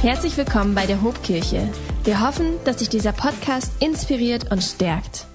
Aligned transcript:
Herzlich 0.00 0.36
willkommen 0.36 0.76
bei 0.76 0.86
der 0.86 1.02
Hobkirche. 1.02 1.68
Wir 2.04 2.24
hoffen, 2.24 2.52
dass 2.64 2.76
dich 2.76 2.88
dieser 2.88 3.10
Podcast 3.10 3.72
inspiriert 3.80 4.52
und 4.52 4.62
stärkt. 4.62 5.26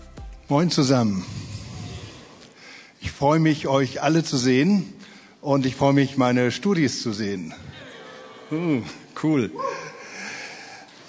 Moin 0.47 0.71
zusammen. 0.71 1.25
Ich 3.01 3.11
freue 3.11 3.41
mich, 3.41 3.67
euch 3.67 4.01
alle 4.01 4.23
zu 4.23 4.37
sehen 4.37 4.93
und 5.41 5.65
ich 5.65 5.75
freue 5.75 5.91
mich, 5.91 6.15
meine 6.15 6.49
Studis 6.49 7.01
zu 7.01 7.11
sehen. 7.11 7.53
Uh, 8.53 8.81
cool. 9.21 9.51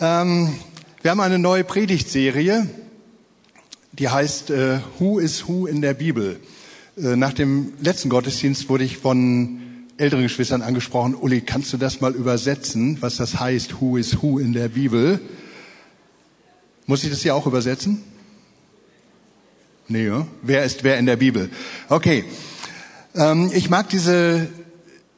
Ähm, 0.01 0.59
wir 1.03 1.13
haben 1.13 1.21
eine 1.21 1.39
neue 1.39 1.63
Predigtserie, 1.63 2.69
die 3.93 4.09
heißt 4.09 4.51
äh, 4.51 4.81
Who 4.99 5.21
is 5.21 5.47
Who 5.47 5.67
in 5.67 5.81
der 5.81 5.95
Bibel. 5.95 6.41
Äh, 6.97 7.15
nach 7.15 7.33
dem 7.33 7.73
letzten 7.81 8.09
Gottesdienst 8.09 8.69
wurde 8.69 8.83
ich 8.83 8.99
von 8.99 9.61
älteren 9.97 10.23
Geschwistern 10.25 10.63
angesprochen, 10.63 11.15
Uli, 11.15 11.41
kannst 11.41 11.73
du 11.73 11.77
das 11.77 12.01
mal 12.01 12.15
übersetzen, 12.15 12.99
was 13.01 13.17
das 13.17 13.39
heißt, 13.39 13.81
Who 13.81 13.97
is 13.97 14.23
Who 14.23 14.39
in 14.39 14.53
der 14.53 14.69
Bibel? 14.69 15.21
Muss 16.87 17.05
ich 17.05 17.11
das 17.11 17.23
hier 17.23 17.35
auch 17.35 17.47
übersetzen? 17.47 18.03
Nee, 19.87 20.07
ja? 20.07 20.27
wer 20.43 20.65
ist 20.65 20.83
wer 20.83 20.99
in 20.99 21.07
der 21.07 21.17
Bibel? 21.17 21.51
Okay, 21.89 22.25
ähm, 23.15 23.51
ich 23.55 23.71
mag 23.71 23.89
diese 23.89 24.49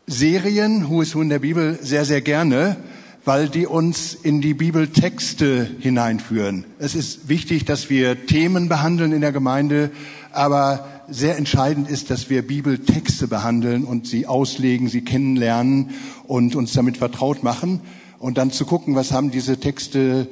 Serien, 0.07 0.89
Who 0.89 1.03
is 1.03 1.15
Who 1.15 1.23
in 1.23 1.31
der 1.31 1.39
Bibel, 1.39 1.79
sehr, 1.81 2.05
sehr 2.05 2.21
gerne, 2.21 2.77
weil 3.25 3.49
die 3.49 3.67
uns 3.67 4.15
in 4.15 4.41
die 4.41 4.55
Bibeltexte 4.55 5.71
hineinführen. 5.81 6.65
Es 6.79 6.95
ist 6.95 7.29
wichtig, 7.29 7.65
dass 7.65 7.91
wir 7.91 8.27
Themen 8.27 8.69
behandeln 8.69 9.13
in 9.13 9.21
der 9.21 9.33
Gemeinde, 9.33 9.91
aber 10.33 10.96
sehr 11.09 11.37
entscheidend 11.37 11.89
ist, 11.89 12.11
dass 12.11 12.31
wir 12.31 12.47
Bibeltexte 12.47 13.29
behandeln 13.29 13.85
und 13.85 14.07
sie 14.07 14.27
auslegen, 14.27 14.89
sie 14.89 15.03
kennenlernen 15.03 15.91
und 16.27 16.57
uns 16.57 16.73
damit 16.73 16.97
vertraut 16.97 17.43
machen 17.43 17.81
und 18.19 18.39
dann 18.39 18.51
zu 18.51 18.65
gucken, 18.65 18.95
was 18.95 19.13
haben 19.13 19.31
diese 19.31 19.59
Texte 19.59 20.29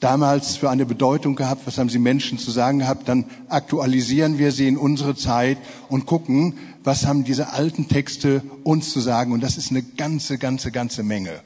damals 0.00 0.56
für 0.56 0.70
eine 0.70 0.86
Bedeutung 0.86 1.34
gehabt, 1.34 1.66
was 1.66 1.78
haben 1.78 1.88
sie 1.88 1.98
Menschen 1.98 2.38
zu 2.38 2.50
sagen 2.50 2.80
gehabt, 2.80 3.08
dann 3.08 3.24
aktualisieren 3.48 4.38
wir 4.38 4.52
sie 4.52 4.68
in 4.68 4.76
unsere 4.76 5.16
Zeit 5.16 5.58
und 5.88 6.06
gucken, 6.06 6.54
was 6.84 7.06
haben 7.06 7.24
diese 7.24 7.52
alten 7.52 7.88
Texte 7.88 8.42
uns 8.62 8.92
zu 8.92 9.00
sagen 9.00 9.32
und 9.32 9.42
das 9.42 9.56
ist 9.56 9.70
eine 9.70 9.82
ganze, 9.82 10.38
ganze, 10.38 10.70
ganze 10.70 11.02
Menge. 11.02 11.40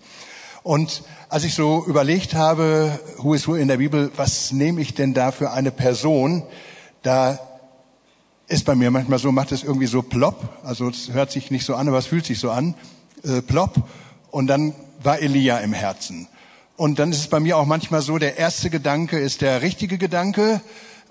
Und 0.62 1.02
als 1.28 1.44
ich 1.44 1.54
so 1.54 1.84
überlegt 1.86 2.34
habe, 2.34 3.00
who 3.18 3.34
is 3.34 3.48
who 3.48 3.54
in 3.54 3.68
der 3.68 3.78
Bibel, 3.78 4.12
was 4.16 4.52
nehme 4.52 4.80
ich 4.80 4.94
denn 4.94 5.12
da 5.12 5.32
für 5.32 5.50
eine 5.50 5.72
Person, 5.72 6.44
da 7.02 7.38
ist 8.48 8.64
bei 8.64 8.74
mir 8.74 8.90
manchmal 8.90 9.18
so, 9.18 9.32
macht 9.32 9.52
es 9.52 9.62
irgendwie 9.62 9.86
so 9.86 10.02
plopp, 10.02 10.58
also 10.64 10.88
es 10.88 11.12
hört 11.12 11.30
sich 11.30 11.50
nicht 11.50 11.64
so 11.64 11.74
an, 11.74 11.88
aber 11.88 11.98
es 11.98 12.06
fühlt 12.06 12.26
sich 12.26 12.38
so 12.38 12.50
an, 12.50 12.74
äh, 13.24 13.40
plopp. 13.42 13.88
Und 14.30 14.46
dann 14.46 14.74
war 15.02 15.20
Elia 15.20 15.58
im 15.58 15.72
Herzen. 15.72 16.28
Und 16.76 16.98
dann 16.98 17.12
ist 17.12 17.18
es 17.18 17.28
bei 17.28 17.38
mir 17.38 17.58
auch 17.58 17.66
manchmal 17.66 18.02
so, 18.02 18.18
der 18.18 18.38
erste 18.38 18.70
Gedanke 18.70 19.18
ist 19.18 19.40
der 19.40 19.62
richtige 19.62 19.98
Gedanke, 19.98 20.60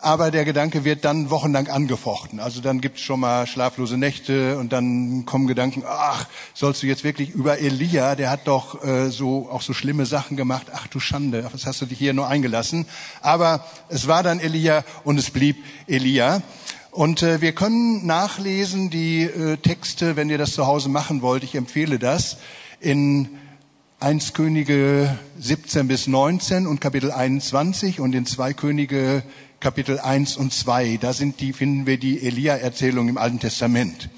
aber 0.01 0.31
der 0.31 0.45
Gedanke 0.45 0.83
wird 0.83 1.05
dann 1.05 1.29
wochenlang 1.29 1.67
angefochten. 1.67 2.39
Also 2.39 2.59
dann 2.59 2.81
gibt 2.81 2.97
es 2.97 3.03
schon 3.03 3.19
mal 3.19 3.45
schlaflose 3.45 3.97
Nächte 3.97 4.57
und 4.57 4.73
dann 4.73 5.25
kommen 5.27 5.45
Gedanken, 5.45 5.83
ach, 5.85 6.27
sollst 6.55 6.81
du 6.81 6.87
jetzt 6.87 7.03
wirklich 7.03 7.29
über 7.29 7.59
Elia, 7.59 8.15
der 8.15 8.31
hat 8.31 8.47
doch 8.47 8.83
äh, 8.83 9.09
so 9.11 9.47
auch 9.51 9.61
so 9.61 9.73
schlimme 9.73 10.07
Sachen 10.07 10.37
gemacht, 10.37 10.67
ach 10.73 10.87
du 10.87 10.99
Schande, 10.99 11.47
was 11.53 11.67
hast 11.67 11.81
du 11.81 11.85
dich 11.85 11.99
hier 11.99 12.13
nur 12.13 12.27
eingelassen? 12.27 12.87
Aber 13.21 13.63
es 13.89 14.07
war 14.07 14.23
dann 14.23 14.39
Elia 14.39 14.83
und 15.03 15.19
es 15.19 15.29
blieb 15.29 15.63
Elia. 15.85 16.41
Und 16.91 17.23
äh, 17.23 17.39
wir 17.39 17.53
können 17.53 18.05
nachlesen 18.05 18.89
die 18.89 19.21
äh, 19.21 19.55
Texte, 19.55 20.17
wenn 20.17 20.29
ihr 20.29 20.37
das 20.37 20.51
zu 20.51 20.67
Hause 20.67 20.89
machen 20.89 21.21
wollt. 21.21 21.41
Ich 21.41 21.55
empfehle 21.55 21.99
das 21.99 22.37
in 22.81 23.29
1 24.01 24.33
Könige 24.33 25.17
17 25.39 25.87
bis 25.87 26.07
19 26.07 26.67
und 26.67 26.81
Kapitel 26.81 27.09
21 27.09 28.01
und 28.01 28.13
in 28.13 28.25
2 28.25 28.53
Könige 28.53 29.23
Kapitel 29.61 29.99
1 29.99 30.35
und 30.35 30.51
2. 30.51 30.97
Da 30.99 31.13
sind 31.13 31.39
die, 31.39 31.53
finden 31.53 31.85
wir 31.85 31.97
die 31.97 32.27
Elia-Erzählung 32.27 33.07
im 33.07 33.17
Alten 33.17 33.39
Testament. 33.39 34.09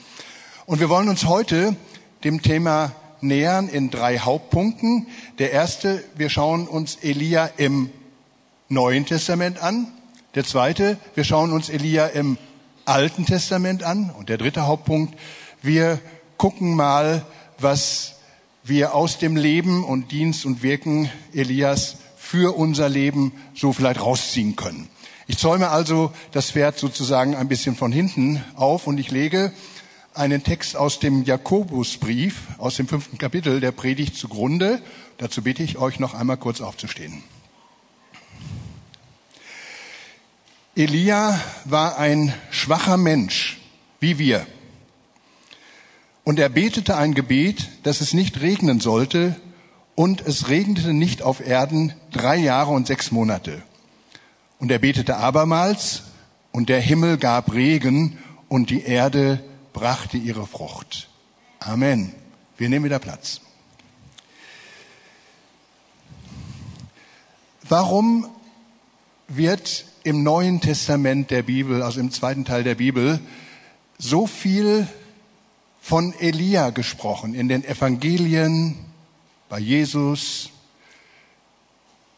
Und 0.65 0.79
wir 0.79 0.89
wollen 0.89 1.09
uns 1.09 1.27
heute 1.27 1.75
dem 2.23 2.41
Thema 2.41 2.95
nähern 3.21 3.69
in 3.69 3.91
drei 3.91 4.17
Hauptpunkten. 4.17 5.05
Der 5.37 5.51
erste, 5.51 6.03
wir 6.15 6.31
schauen 6.31 6.67
uns 6.67 6.95
Elia 7.03 7.51
im 7.57 7.91
Neuen 8.67 9.05
Testament 9.05 9.61
an. 9.61 9.89
Der 10.33 10.43
zweite, 10.43 10.97
wir 11.13 11.23
schauen 11.23 11.51
uns 11.51 11.69
Elia 11.69 12.07
im 12.07 12.39
Alten 12.85 13.25
Testament 13.25 13.83
an. 13.83 14.09
Und 14.09 14.29
der 14.29 14.37
dritte 14.37 14.67
Hauptpunkt, 14.67 15.17
wir 15.61 15.99
gucken 16.37 16.75
mal, 16.75 17.25
was 17.59 18.15
wir 18.63 18.95
aus 18.95 19.19
dem 19.19 19.35
Leben 19.35 19.83
und 19.83 20.11
Dienst 20.11 20.45
und 20.45 20.63
Wirken 20.63 21.09
Elias 21.33 21.97
für 22.17 22.55
unser 22.57 22.89
Leben 22.89 23.33
so 23.53 23.73
vielleicht 23.73 24.01
rausziehen 24.01 24.55
können. 24.55 24.89
Ich 25.27 25.37
zäume 25.37 25.69
also 25.69 26.11
das 26.31 26.51
Pferd 26.51 26.77
sozusagen 26.77 27.35
ein 27.35 27.47
bisschen 27.47 27.75
von 27.75 27.91
hinten 27.91 28.43
auf 28.55 28.87
und 28.87 28.97
ich 28.97 29.11
lege 29.11 29.53
einen 30.13 30.43
Text 30.43 30.75
aus 30.75 30.99
dem 30.99 31.23
Jakobusbrief, 31.23 32.35
aus 32.57 32.75
dem 32.75 32.87
fünften 32.87 33.17
Kapitel 33.17 33.59
der 33.59 33.71
Predigt 33.71 34.15
zugrunde. 34.15 34.81
Dazu 35.17 35.41
bitte 35.41 35.63
ich 35.63 35.77
euch 35.77 35.99
noch 35.99 36.13
einmal 36.13 36.37
kurz 36.37 36.61
aufzustehen. 36.61 37.23
Elia 40.75 41.39
war 41.65 41.99
ein 41.99 42.33
schwacher 42.49 42.97
Mensch, 42.97 43.61
wie 43.99 44.17
wir. 44.17 44.47
Und 46.23 46.39
er 46.39 46.49
betete 46.49 46.97
ein 46.97 47.13
Gebet, 47.13 47.69
dass 47.83 48.01
es 48.01 48.13
nicht 48.13 48.41
regnen 48.41 48.79
sollte, 48.79 49.39
und 49.93 50.21
es 50.21 50.47
regnete 50.47 50.91
nicht 50.91 51.21
auf 51.21 51.45
Erden 51.45 51.93
drei 52.11 52.37
Jahre 52.37 52.71
und 52.71 52.87
sechs 52.87 53.11
Monate. 53.11 53.61
Und 54.57 54.71
er 54.71 54.79
betete 54.79 55.17
abermals, 55.17 56.05
und 56.51 56.69
der 56.69 56.81
Himmel 56.81 57.17
gab 57.17 57.53
Regen, 57.53 58.17
und 58.49 58.71
die 58.71 58.81
Erde 58.81 59.43
brachte 59.73 60.17
ihre 60.17 60.47
Frucht. 60.47 61.07
Amen. 61.59 62.15
Wir 62.57 62.69
nehmen 62.69 62.85
wieder 62.85 62.99
Platz. 62.99 63.41
Warum 67.61 68.27
wird 69.27 69.85
im 70.03 70.23
Neuen 70.23 70.59
Testament 70.59 71.31
der 71.31 71.43
Bibel, 71.43 71.81
also 71.81 71.99
im 71.99 72.11
zweiten 72.11 72.45
Teil 72.45 72.63
der 72.63 72.75
Bibel, 72.75 73.19
so 73.97 74.27
viel 74.27 74.87
von 75.81 76.13
Elia 76.19 76.69
gesprochen, 76.71 77.33
in 77.33 77.47
den 77.47 77.63
Evangelien, 77.63 78.77
bei 79.49 79.59
Jesus, 79.59 80.49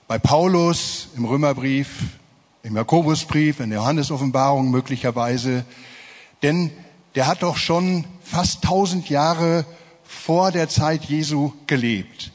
bei 0.07 0.17
Paulus 0.17 1.09
im 1.15 1.25
Römerbrief, 1.25 2.19
im 2.63 2.75
Jakobusbrief, 2.75 3.59
in 3.59 3.69
der 3.69 3.79
Johannesoffenbarung 3.79 4.71
möglicherweise. 4.71 5.65
Denn 6.41 6.71
der 7.13 7.27
hat 7.27 7.43
doch 7.43 7.57
schon 7.57 8.05
fast 8.23 8.63
tausend 8.63 9.09
Jahre 9.09 9.65
vor 10.03 10.51
der 10.51 10.69
Zeit 10.69 11.05
Jesu 11.05 11.53
gelebt. 11.67 12.31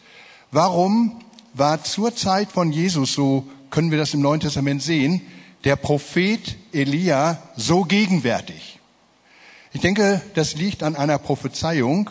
Warum 0.52 1.20
war 1.54 1.82
zur 1.82 2.14
Zeit 2.14 2.52
von 2.52 2.72
Jesus, 2.72 3.14
so 3.14 3.46
können 3.70 3.90
wir 3.90 3.98
das 3.98 4.14
im 4.14 4.20
Neuen 4.20 4.40
Testament 4.40 4.82
sehen, 4.82 5.22
der 5.64 5.76
Prophet 5.76 6.56
Elia 6.72 7.42
so 7.56 7.84
gegenwärtig? 7.84 8.78
Ich 9.72 9.80
denke, 9.80 10.20
das 10.34 10.56
liegt 10.56 10.82
an 10.82 10.96
einer 10.96 11.18
Prophezeiung, 11.18 12.10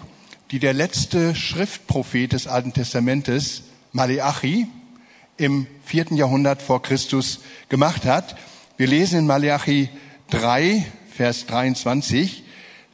die 0.52 0.60
der 0.60 0.74
letzte 0.74 1.36
Schriftprophet 1.36 2.32
des 2.32 2.48
Alten 2.48 2.74
Testamentes, 2.74 3.64
Maleachi, 3.92 4.68
im 5.38 5.68
vierten 5.84 6.16
Jahrhundert 6.16 6.62
vor 6.62 6.82
Christus 6.82 7.40
gemacht 7.70 8.06
hat. 8.06 8.36
Wir 8.78 8.88
lesen 8.88 9.20
in 9.20 9.28
Maleachi 9.28 9.90
3, 10.30 10.86
Vers 11.16 11.46
23, 11.48 12.44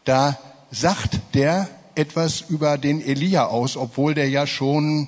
da 0.04 0.40
sagt 0.72 1.20
der 1.34 1.70
etwas 1.96 2.42
über 2.42 2.78
den 2.78 3.02
Elia 3.02 3.46
aus, 3.46 3.78
obwohl 3.78 4.14
der 4.14 4.30
ja 4.30 4.48
schon 4.48 5.08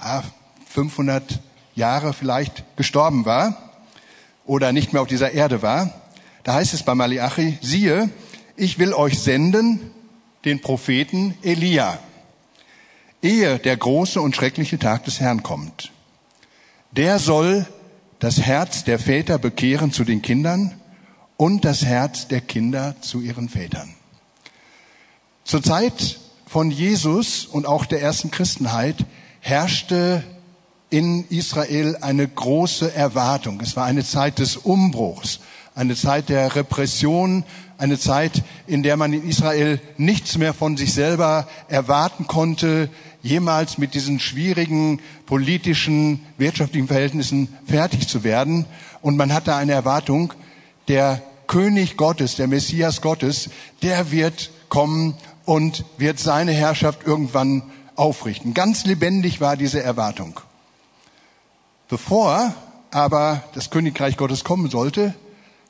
ja, 0.00 0.22
500 0.68 1.40
Jahre 1.74 2.12
vielleicht 2.12 2.64
gestorben 2.76 3.24
war 3.24 3.73
oder 4.46 4.72
nicht 4.72 4.92
mehr 4.92 5.02
auf 5.02 5.08
dieser 5.08 5.32
Erde 5.32 5.62
war. 5.62 5.90
Da 6.42 6.54
heißt 6.54 6.74
es 6.74 6.82
bei 6.82 6.94
Malachi, 6.94 7.58
siehe, 7.62 8.10
ich 8.56 8.78
will 8.78 8.92
euch 8.92 9.18
senden, 9.18 9.90
den 10.44 10.60
Propheten 10.60 11.34
Elia, 11.42 11.98
ehe 13.22 13.58
der 13.58 13.76
große 13.76 14.20
und 14.20 14.36
schreckliche 14.36 14.78
Tag 14.78 15.04
des 15.04 15.20
Herrn 15.20 15.42
kommt. 15.42 15.90
Der 16.92 17.18
soll 17.18 17.66
das 18.18 18.40
Herz 18.40 18.84
der 18.84 18.98
Väter 18.98 19.38
bekehren 19.38 19.90
zu 19.90 20.04
den 20.04 20.22
Kindern 20.22 20.74
und 21.36 21.64
das 21.64 21.84
Herz 21.84 22.28
der 22.28 22.40
Kinder 22.40 22.94
zu 23.00 23.20
ihren 23.20 23.48
Vätern. 23.48 23.94
Zur 25.44 25.62
Zeit 25.62 26.20
von 26.46 26.70
Jesus 26.70 27.46
und 27.46 27.66
auch 27.66 27.86
der 27.86 28.00
ersten 28.00 28.30
Christenheit 28.30 29.04
herrschte 29.40 30.22
in 30.94 31.24
Israel 31.28 31.98
eine 32.02 32.28
große 32.28 32.94
Erwartung. 32.94 33.60
Es 33.60 33.74
war 33.74 33.84
eine 33.84 34.04
Zeit 34.04 34.38
des 34.38 34.56
Umbruchs, 34.56 35.40
eine 35.74 35.96
Zeit 35.96 36.28
der 36.28 36.54
Repression, 36.54 37.42
eine 37.78 37.98
Zeit, 37.98 38.44
in 38.68 38.84
der 38.84 38.96
man 38.96 39.12
in 39.12 39.28
Israel 39.28 39.80
nichts 39.96 40.38
mehr 40.38 40.54
von 40.54 40.76
sich 40.76 40.94
selber 40.94 41.48
erwarten 41.66 42.28
konnte. 42.28 42.90
jemals 43.24 43.76
mit 43.76 43.94
diesen 43.94 44.20
schwierigen 44.20 45.00
politischen, 45.26 46.20
wirtschaftlichen 46.38 46.86
Verhältnissen 46.86 47.48
fertig 47.66 48.06
zu 48.06 48.22
werden. 48.22 48.64
Und 49.02 49.16
man 49.16 49.32
hatte 49.32 49.56
eine 49.56 49.72
Erwartung, 49.72 50.32
der 50.86 51.22
König 51.48 51.96
Gottes, 51.96 52.36
der 52.36 52.46
Messias 52.46 53.00
Gottes, 53.00 53.50
der 53.82 54.12
wird 54.12 54.52
kommen 54.68 55.16
und 55.44 55.84
wird 55.98 56.20
seine 56.20 56.52
Herrschaft 56.52 57.04
irgendwann 57.04 57.64
aufrichten. 57.96 58.54
Ganz 58.54 58.84
lebendig 58.84 59.40
war 59.40 59.56
diese 59.56 59.82
Erwartung. 59.82 60.38
Bevor 61.88 62.54
aber 62.90 63.42
das 63.54 63.70
Königreich 63.70 64.16
Gottes 64.16 64.44
kommen 64.44 64.70
sollte, 64.70 65.14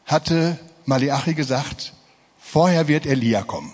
hatte 0.06 0.58
Malachi 0.84 1.34
gesagt, 1.34 1.92
vorher 2.38 2.86
wird 2.88 3.06
Elia 3.06 3.42
kommen. 3.42 3.72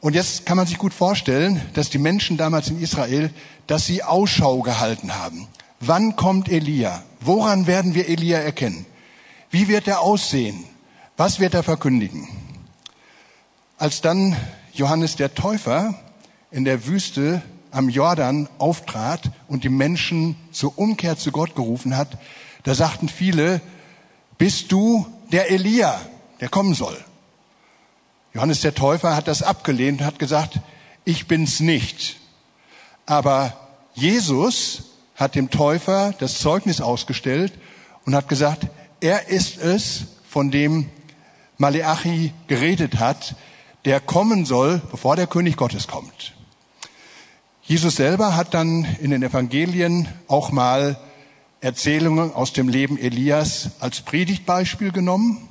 Und 0.00 0.14
jetzt 0.14 0.46
kann 0.46 0.56
man 0.56 0.66
sich 0.66 0.78
gut 0.78 0.94
vorstellen, 0.94 1.60
dass 1.74 1.90
die 1.90 1.98
Menschen 1.98 2.36
damals 2.36 2.68
in 2.68 2.80
Israel, 2.80 3.30
dass 3.66 3.86
sie 3.86 4.02
Ausschau 4.02 4.60
gehalten 4.62 5.14
haben. 5.14 5.46
Wann 5.78 6.16
kommt 6.16 6.48
Elia? 6.48 7.02
Woran 7.20 7.66
werden 7.66 7.94
wir 7.94 8.08
Elia 8.08 8.38
erkennen? 8.38 8.86
Wie 9.50 9.68
wird 9.68 9.86
er 9.86 10.00
aussehen? 10.00 10.64
Was 11.16 11.38
wird 11.38 11.54
er 11.54 11.62
verkündigen? 11.62 12.28
Als 13.78 14.00
dann 14.00 14.36
Johannes 14.72 15.16
der 15.16 15.34
Täufer 15.34 15.94
in 16.50 16.64
der 16.64 16.86
Wüste 16.86 17.42
am 17.72 17.88
Jordan 17.88 18.48
auftrat 18.58 19.30
und 19.48 19.64
die 19.64 19.68
Menschen 19.68 20.36
zur 20.52 20.78
Umkehr 20.78 21.16
zu 21.16 21.32
Gott 21.32 21.56
gerufen 21.56 21.96
hat, 21.96 22.18
da 22.62 22.74
sagten 22.74 23.08
viele, 23.08 23.60
bist 24.38 24.70
du 24.70 25.06
der 25.32 25.50
Elia, 25.50 26.00
der 26.40 26.48
kommen 26.48 26.74
soll? 26.74 26.96
Johannes 28.34 28.60
der 28.60 28.74
Täufer 28.74 29.16
hat 29.16 29.26
das 29.26 29.42
abgelehnt 29.42 30.00
und 30.00 30.06
hat 30.06 30.18
gesagt, 30.18 30.60
ich 31.04 31.26
bin's 31.26 31.60
nicht. 31.60 32.16
Aber 33.04 33.54
Jesus 33.94 34.84
hat 35.16 35.34
dem 35.34 35.50
Täufer 35.50 36.14
das 36.18 36.38
Zeugnis 36.38 36.80
ausgestellt 36.80 37.52
und 38.06 38.14
hat 38.14 38.28
gesagt, 38.28 38.68
er 39.00 39.28
ist 39.28 39.58
es, 39.58 40.04
von 40.28 40.50
dem 40.50 40.88
Maleachi 41.58 42.32
geredet 42.46 42.98
hat, 42.98 43.34
der 43.84 44.00
kommen 44.00 44.46
soll, 44.46 44.80
bevor 44.90 45.16
der 45.16 45.26
König 45.26 45.56
Gottes 45.56 45.88
kommt. 45.88 46.32
Jesus 47.72 47.96
selber 47.96 48.36
hat 48.36 48.52
dann 48.52 48.84
in 49.00 49.12
den 49.12 49.22
Evangelien 49.22 50.06
auch 50.28 50.52
mal 50.52 50.98
Erzählungen 51.62 52.30
aus 52.34 52.52
dem 52.52 52.68
Leben 52.68 52.98
Elias 52.98 53.70
als 53.80 54.02
Predigtbeispiel 54.02 54.92
genommen 54.92 55.48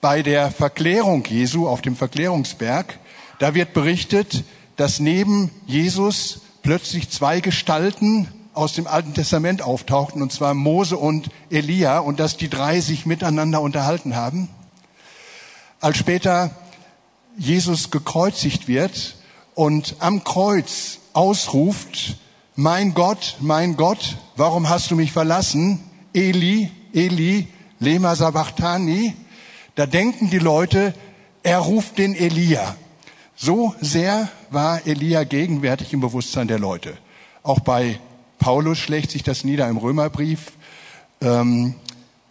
bei 0.00 0.24
der 0.24 0.50
Verklärung 0.50 1.24
Jesu 1.24 1.68
auf 1.68 1.82
dem 1.82 1.94
Verklärungsberg, 1.94 2.98
da 3.38 3.54
wird 3.54 3.74
berichtet, 3.74 4.42
dass 4.74 4.98
neben 4.98 5.52
Jesus 5.68 6.40
plötzlich 6.64 7.10
zwei 7.10 7.38
Gestalten 7.38 8.26
aus 8.52 8.72
dem 8.72 8.88
Alten 8.88 9.14
Testament 9.14 9.62
auftauchten, 9.62 10.22
und 10.22 10.32
zwar 10.32 10.54
Mose 10.54 10.96
und 10.96 11.30
Elia, 11.48 12.00
und 12.00 12.18
dass 12.18 12.38
die 12.38 12.50
drei 12.50 12.80
sich 12.80 13.06
miteinander 13.06 13.60
unterhalten 13.60 14.16
haben. 14.16 14.48
Als 15.80 15.96
später 15.96 16.50
Jesus 17.38 17.92
gekreuzigt 17.92 18.66
wird 18.66 19.14
und 19.54 19.94
am 20.00 20.24
Kreuz 20.24 20.99
ausruft, 21.12 22.16
mein 22.56 22.94
Gott, 22.94 23.36
mein 23.40 23.76
Gott, 23.76 24.16
warum 24.36 24.68
hast 24.68 24.90
du 24.90 24.96
mich 24.96 25.12
verlassen? 25.12 25.80
Eli, 26.12 26.70
Eli, 26.92 27.46
lema 27.78 28.14
sabachthani, 28.14 29.14
da 29.74 29.86
denken 29.86 30.30
die 30.30 30.38
Leute, 30.38 30.94
er 31.42 31.58
ruft 31.58 31.98
den 31.98 32.14
Elia. 32.14 32.76
So 33.34 33.74
sehr 33.80 34.28
war 34.50 34.86
Elia 34.86 35.24
gegenwärtig 35.24 35.92
im 35.92 36.00
Bewusstsein 36.00 36.48
der 36.48 36.58
Leute. 36.58 36.98
Auch 37.42 37.60
bei 37.60 37.98
Paulus 38.38 38.78
schlägt 38.78 39.10
sich 39.10 39.22
das 39.22 39.44
nieder 39.44 39.68
im 39.68 39.78
Römerbrief, 39.78 40.52
ähm, 41.22 41.74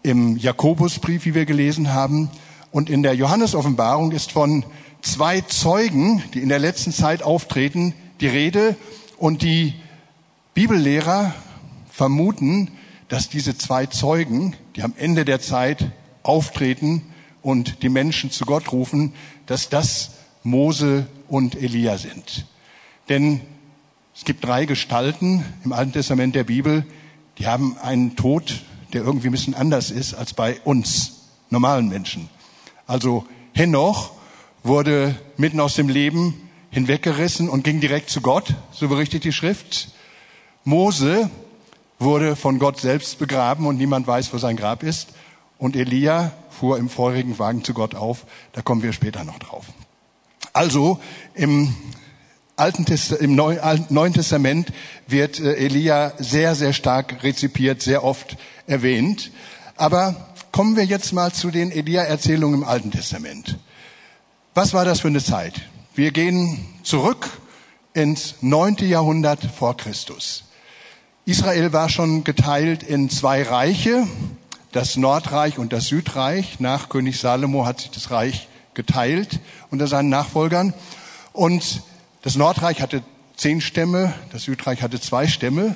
im 0.03 0.37
Jakobusbrief, 0.37 1.25
wie 1.25 1.33
wir 1.33 1.45
gelesen 1.45 1.93
haben. 1.93 2.29
Und 2.71 2.89
in 2.89 3.01
der 3.01 3.15
Johannesoffenbarung 3.15 4.11
ist 4.11 4.31
von 4.31 4.63
zwei 5.01 5.41
Zeugen, 5.41 6.21
die 6.33 6.41
in 6.41 6.49
der 6.49 6.59
letzten 6.59 6.91
Zeit 6.91 7.23
auftreten, 7.23 7.93
die 8.21 8.27
Rede. 8.27 8.75
Und 9.17 9.41
die 9.41 9.73
Bibellehrer 10.53 11.33
vermuten, 11.91 12.71
dass 13.07 13.29
diese 13.29 13.57
zwei 13.57 13.85
Zeugen, 13.85 14.55
die 14.75 14.83
am 14.83 14.93
Ende 14.97 15.25
der 15.25 15.41
Zeit 15.41 15.91
auftreten, 16.23 17.03
und 17.41 17.83
die 17.83 17.89
Menschen 17.89 18.31
zu 18.31 18.45
Gott 18.45 18.71
rufen, 18.71 19.13
dass 19.45 19.69
das 19.69 20.11
Mose 20.43 21.07
und 21.27 21.55
Elia 21.55 21.97
sind. 21.97 22.45
Denn 23.07 23.41
es 24.15 24.25
gibt 24.25 24.45
drei 24.45 24.65
Gestalten 24.65 25.45
im 25.63 25.71
Alten 25.71 25.93
Testament 25.93 26.35
der 26.35 26.43
Bibel, 26.43 26.85
die 27.37 27.47
haben 27.47 27.77
einen 27.77 28.15
Tod, 28.15 28.61
der 28.93 29.03
irgendwie 29.03 29.29
ein 29.29 29.31
bisschen 29.31 29.53
anders 29.53 29.91
ist 29.91 30.13
als 30.13 30.33
bei 30.33 30.59
uns 30.61 31.29
normalen 31.49 31.87
Menschen. 31.87 32.29
Also 32.85 33.25
Henoch 33.53 34.11
wurde 34.63 35.15
mitten 35.37 35.59
aus 35.59 35.75
dem 35.75 35.89
Leben 35.89 36.48
hinweggerissen 36.71 37.49
und 37.49 37.63
ging 37.63 37.79
direkt 37.79 38.09
zu 38.09 38.21
Gott, 38.21 38.53
so 38.71 38.87
berichtet 38.87 39.23
die 39.23 39.31
Schrift. 39.31 39.89
Mose 40.63 41.29
wurde 41.99 42.35
von 42.35 42.59
Gott 42.59 42.79
selbst 42.79 43.19
begraben 43.19 43.65
und 43.65 43.77
niemand 43.77 44.07
weiß, 44.07 44.33
wo 44.33 44.37
sein 44.37 44.55
Grab 44.55 44.83
ist. 44.83 45.09
Und 45.57 45.75
Elia 45.75 46.31
fuhr 46.49 46.77
im 46.77 46.89
feurigen 46.89 47.37
Wagen 47.39 47.63
zu 47.63 47.73
Gott 47.73 47.95
auf. 47.95 48.25
Da 48.53 48.61
kommen 48.61 48.81
wir 48.81 48.93
später 48.93 49.23
noch 49.23 49.39
drauf. 49.39 49.65
Also 50.53 50.99
im 51.33 51.75
Alten 52.55 52.85
im 53.19 53.35
Neuen 53.35 54.13
Testament 54.13 54.73
wird 55.07 55.39
äh, 55.39 55.53
Elia 55.55 56.13
sehr, 56.17 56.55
sehr 56.55 56.73
stark 56.73 57.23
rezipiert, 57.23 57.81
sehr 57.81 58.03
oft 58.03 58.37
erwähnt. 58.67 59.31
Aber 59.75 60.33
kommen 60.51 60.75
wir 60.75 60.83
jetzt 60.85 61.13
mal 61.13 61.31
zu 61.31 61.51
den 61.51 61.71
Elia-Erzählungen 61.71 62.61
im 62.61 62.67
Alten 62.67 62.91
Testament. 62.91 63.57
Was 64.53 64.73
war 64.73 64.83
das 64.83 65.01
für 65.01 65.07
eine 65.07 65.23
Zeit? 65.23 65.61
Wir 65.95 66.11
gehen 66.11 66.65
zurück 66.83 67.29
ins 67.93 68.35
neunte 68.41 68.85
Jahrhundert 68.85 69.43
vor 69.43 69.75
Christus. 69.75 70.43
Israel 71.25 71.73
war 71.73 71.89
schon 71.89 72.23
geteilt 72.23 72.83
in 72.83 73.09
zwei 73.09 73.41
Reiche 73.43 74.07
das 74.71 74.97
Nordreich 74.97 75.57
und 75.57 75.73
das 75.73 75.87
Südreich. 75.87 76.59
Nach 76.59 76.89
König 76.89 77.19
Salomo 77.19 77.65
hat 77.65 77.81
sich 77.81 77.89
das 77.89 78.11
Reich 78.11 78.47
geteilt 78.75 79.39
unter 79.71 79.87
seinen 79.87 80.09
Nachfolgern. 80.09 80.73
Und 81.33 81.81
das 82.21 82.35
Nordreich 82.35 82.81
hatte 82.81 83.01
zehn 83.35 83.59
Stämme, 83.59 84.13
das 84.31 84.43
Südreich 84.43 84.83
hatte 84.83 85.01
zwei 85.01 85.27
Stämme. 85.27 85.75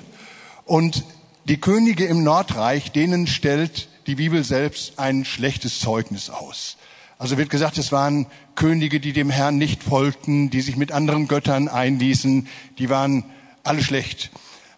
Und 0.65 1.03
die 1.45 1.59
Könige 1.59 2.05
im 2.05 2.23
Nordreich, 2.23 2.91
denen 2.91 3.25
stellt 3.25 3.89
die 4.05 4.15
Bibel 4.15 4.43
selbst 4.43 4.99
ein 4.99 5.25
schlechtes 5.25 5.79
Zeugnis 5.79 6.29
aus. 6.29 6.77
Also 7.23 7.37
wird 7.37 7.49
gesagt, 7.49 7.77
es 7.77 7.93
waren 7.93 8.25
Könige, 8.55 8.99
die 8.99 9.13
dem 9.13 9.29
Herrn 9.29 9.57
nicht 9.57 9.81
folgten, 9.81 10.49
die 10.49 10.59
sich 10.59 10.75
mit 10.75 10.91
anderen 10.91 11.29
Göttern 11.29 11.69
einließen, 11.69 12.49
die 12.77 12.89
waren 12.89 13.23
alle 13.63 13.81
schlecht. 13.81 14.29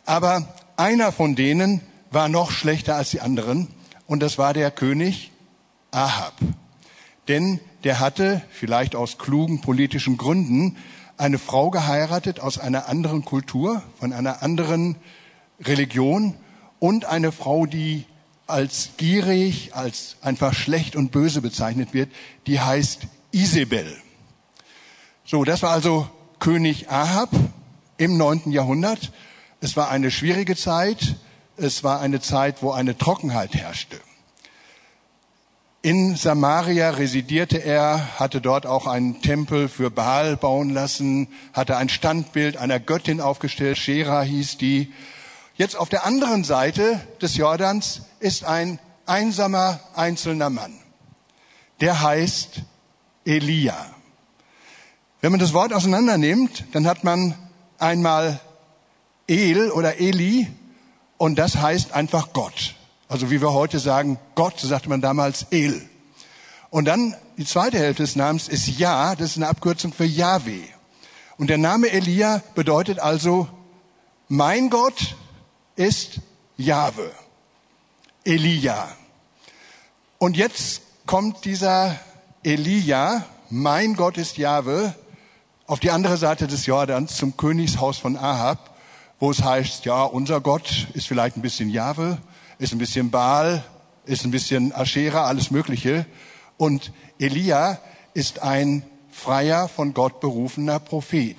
Aber 0.06 0.54
einer 0.78 1.12
von 1.12 1.34
denen 1.34 1.82
war 2.12 2.30
noch 2.30 2.52
schlechter 2.52 2.98
als 2.98 3.10
die 3.10 3.20
anderen 3.20 3.68
und 4.06 4.20
das 4.20 4.38
war 4.38 4.54
der 4.54 4.70
König 4.70 5.32
Ahab. 5.90 6.36
Denn 7.28 7.60
der 7.84 8.00
hatte, 8.00 8.44
vielleicht 8.52 8.96
aus 8.96 9.18
klugen 9.18 9.62
politischen 9.62 10.16
Gründen, 10.16 10.78
eine 11.18 11.40
Frau 11.40 11.72
geheiratet 11.72 12.42
aus 12.42 12.60
einer 12.60 12.88
anderen 12.88 13.26
Kultur, 13.26 13.82
von 14.00 14.14
einer 14.14 14.44
anderen 14.44 14.98
Religion 15.60 16.36
und 16.78 17.06
eine 17.06 17.32
Frau, 17.32 17.66
die 17.66 18.06
als 18.48 18.92
gierig, 18.98 19.76
als 19.76 20.18
einfach 20.22 20.54
schlecht 20.54 20.96
und 20.96 21.12
böse 21.12 21.42
bezeichnet 21.42 21.94
wird, 21.94 22.12
die 22.48 22.60
heißt 22.60 23.02
Isabel. 23.32 23.96
So, 25.26 25.44
das 25.44 25.64
war 25.64 25.72
also 25.72 26.08
König 26.40 26.90
Ahab 26.90 27.30
im 27.98 28.18
neunten 28.18 28.52
Jahrhundert. 28.52 29.12
Es 29.62 29.76
war 29.76 29.90
eine 29.90 30.12
schwierige 30.12 30.56
Zeit. 30.56 31.16
Es 31.58 31.84
war 31.84 32.02
eine 32.02 32.22
Zeit, 32.22 32.62
wo 32.62 32.72
eine 32.72 32.98
Trockenheit 32.98 33.56
herrschte. 33.56 34.00
In 35.82 36.16
Samaria 36.16 36.90
residierte 36.90 37.60
er, 37.60 38.20
hatte 38.20 38.42
dort 38.42 38.66
auch 38.66 38.88
einen 38.88 39.22
Tempel 39.22 39.70
für 39.70 39.92
Baal 39.92 40.36
bauen 40.36 40.72
lassen, 40.72 41.28
hatte 41.54 41.78
ein 41.78 41.90
Standbild 41.90 42.58
einer 42.58 42.80
Göttin 42.80 43.22
aufgestellt, 43.22 43.78
Shera 43.78 44.24
hieß 44.24 44.58
die. 44.58 44.92
Jetzt 45.58 45.78
auf 45.78 45.88
der 45.88 46.06
anderen 46.06 46.44
Seite 46.44 47.00
des 47.22 47.38
Jordans 47.38 48.02
ist 48.20 48.44
ein 48.44 48.78
einsamer 49.06 49.80
einzelner 49.96 50.50
Mann. 50.50 50.78
Der 51.80 52.02
heißt 52.02 52.62
Elia. 53.24 53.78
Wenn 55.22 55.32
man 55.32 55.40
das 55.40 55.54
Wort 55.54 55.72
auseinander 55.72 56.18
nimmt, 56.18 56.66
dann 56.74 56.86
hat 56.86 57.06
man 57.06 57.36
einmal 57.80 58.42
El 59.28 59.72
oder 59.72 59.98
Eli, 59.98 60.48
und 61.18 61.38
das 61.38 61.56
heißt 61.56 61.94
einfach 61.94 62.34
Gott. 62.34 62.76
Also 63.08 63.32
wie 63.32 63.40
wir 63.40 63.54
heute 63.54 63.80
sagen, 63.80 64.20
Gott, 64.36 64.60
so 64.60 64.68
sagte 64.68 64.90
man 64.90 65.00
damals 65.00 65.46
El. 65.52 65.82
Und 66.70 66.84
dann 66.84 67.16
die 67.38 67.46
zweite 67.46 67.78
Hälfte 67.78 68.04
des 68.04 68.18
Namens 68.18 68.50
ist 68.50 68.68
Ja, 68.78 69.16
das 69.16 69.32
ist 69.32 69.38
eine 69.38 69.48
Abkürzung 69.48 69.94
für 69.94 70.04
Yahweh. 70.04 70.64
Und 71.38 71.50
der 71.50 71.58
Name 71.58 71.92
Elia 71.92 72.42
bedeutet 72.56 73.00
also, 73.00 73.48
mein 74.28 74.70
Gott 74.70 75.16
ist 75.76 76.20
Jahwe. 76.58 77.12
Elia. 78.24 78.88
Und 80.18 80.38
jetzt 80.38 80.82
kommt 81.06 81.46
dieser 81.46 82.00
Elia, 82.44 83.26
mein 83.50 83.96
Gott 83.96 84.18
ist 84.18 84.38
Jahwe, 84.38 84.96
auf 85.68 85.80
die 85.80 85.92
andere 85.92 86.18
Seite 86.18 86.48
des 86.48 86.66
Jordans 86.66 87.16
zum 87.16 87.38
Königshaus 87.38 87.98
von 87.98 88.18
Ahab, 88.18 88.76
wo 89.20 89.32
es 89.32 89.44
heißt, 89.44 89.86
ja, 89.86 90.04
unser 90.04 90.42
Gott 90.42 90.88
ist 90.94 91.08
vielleicht 91.08 91.38
ein 91.38 91.42
bisschen 91.42 91.70
Jahwe, 91.70 92.18
ist 92.58 92.72
ein 92.72 92.78
bisschen 92.78 93.12
Baal, 93.12 93.64
ist 94.06 94.26
ein 94.26 94.32
bisschen 94.32 94.74
Aschera, 94.74 95.26
alles 95.26 95.52
Mögliche. 95.52 96.06
Und 96.58 96.92
Elia 97.20 97.80
ist 98.14 98.40
ein 98.40 98.84
freier, 99.12 99.68
von 99.68 99.94
Gott 99.94 100.20
berufener 100.20 100.80
Prophet. 100.80 101.38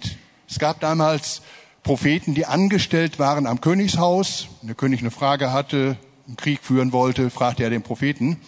Es 0.49 0.59
gab 0.59 0.81
damals 0.81 1.43
Propheten, 1.87 2.35
die 2.35 2.47
angestellt 2.47 3.21
waren 3.21 3.47
am 3.47 3.61
Königshaus. 3.61 4.49
Wenn 4.61 4.67
der 4.67 4.75
König 4.75 5.03
eine 5.03 5.13
Frage 5.13 5.53
hatte, 5.53 5.97
einen 6.27 6.37
Krieg 6.37 6.59
führen 6.61 6.91
wollte, 6.91 7.31
fragte 7.31 7.63
er 7.63 7.71
den 7.71 7.83
Propheten. 7.83 8.41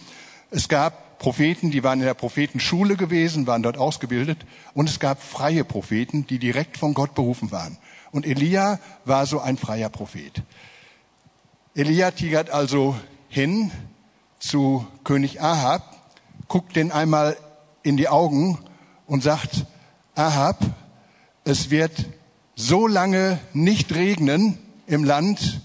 Es 0.51 0.67
gab 0.67 1.19
Propheten, 1.19 1.71
die 1.71 1.81
waren 1.81 2.01
in 2.01 2.05
der 2.05 2.15
Prophetenschule 2.15 2.97
gewesen, 2.97 3.47
waren 3.47 3.63
dort 3.63 3.77
ausgebildet. 3.77 4.39
Und 4.73 4.89
es 4.89 4.99
gab 4.99 5.23
freie 5.23 5.63
Propheten, 5.63 6.27
die 6.27 6.37
direkt 6.37 6.75
von 6.75 6.93
Gott 6.93 7.15
berufen 7.15 7.49
waren. 7.49 7.77
Und 8.11 8.25
Elia 8.25 8.77
war 9.05 9.25
so 9.25 9.39
ein 9.39 9.55
freier 9.55 9.87
Prophet. 9.87 10.43
Elia 11.75 12.11
tigert 12.11 12.49
also 12.49 12.97
hin 13.29 13.71
zu 14.39 14.85
König 15.05 15.41
Ahab, 15.41 15.95
guckt 16.49 16.75
den 16.75 16.91
einmal 16.91 17.37
in 17.83 17.95
die 17.95 18.09
Augen 18.09 18.59
und 19.07 19.23
sagt, 19.23 19.65
Ahab, 20.13 20.59
es 21.45 21.69
wird 21.69 21.93
so 22.59 22.87
lange 22.87 23.39
nicht 23.53 23.95
regnen 23.95 24.57
im 24.85 25.05
Land, 25.05 25.61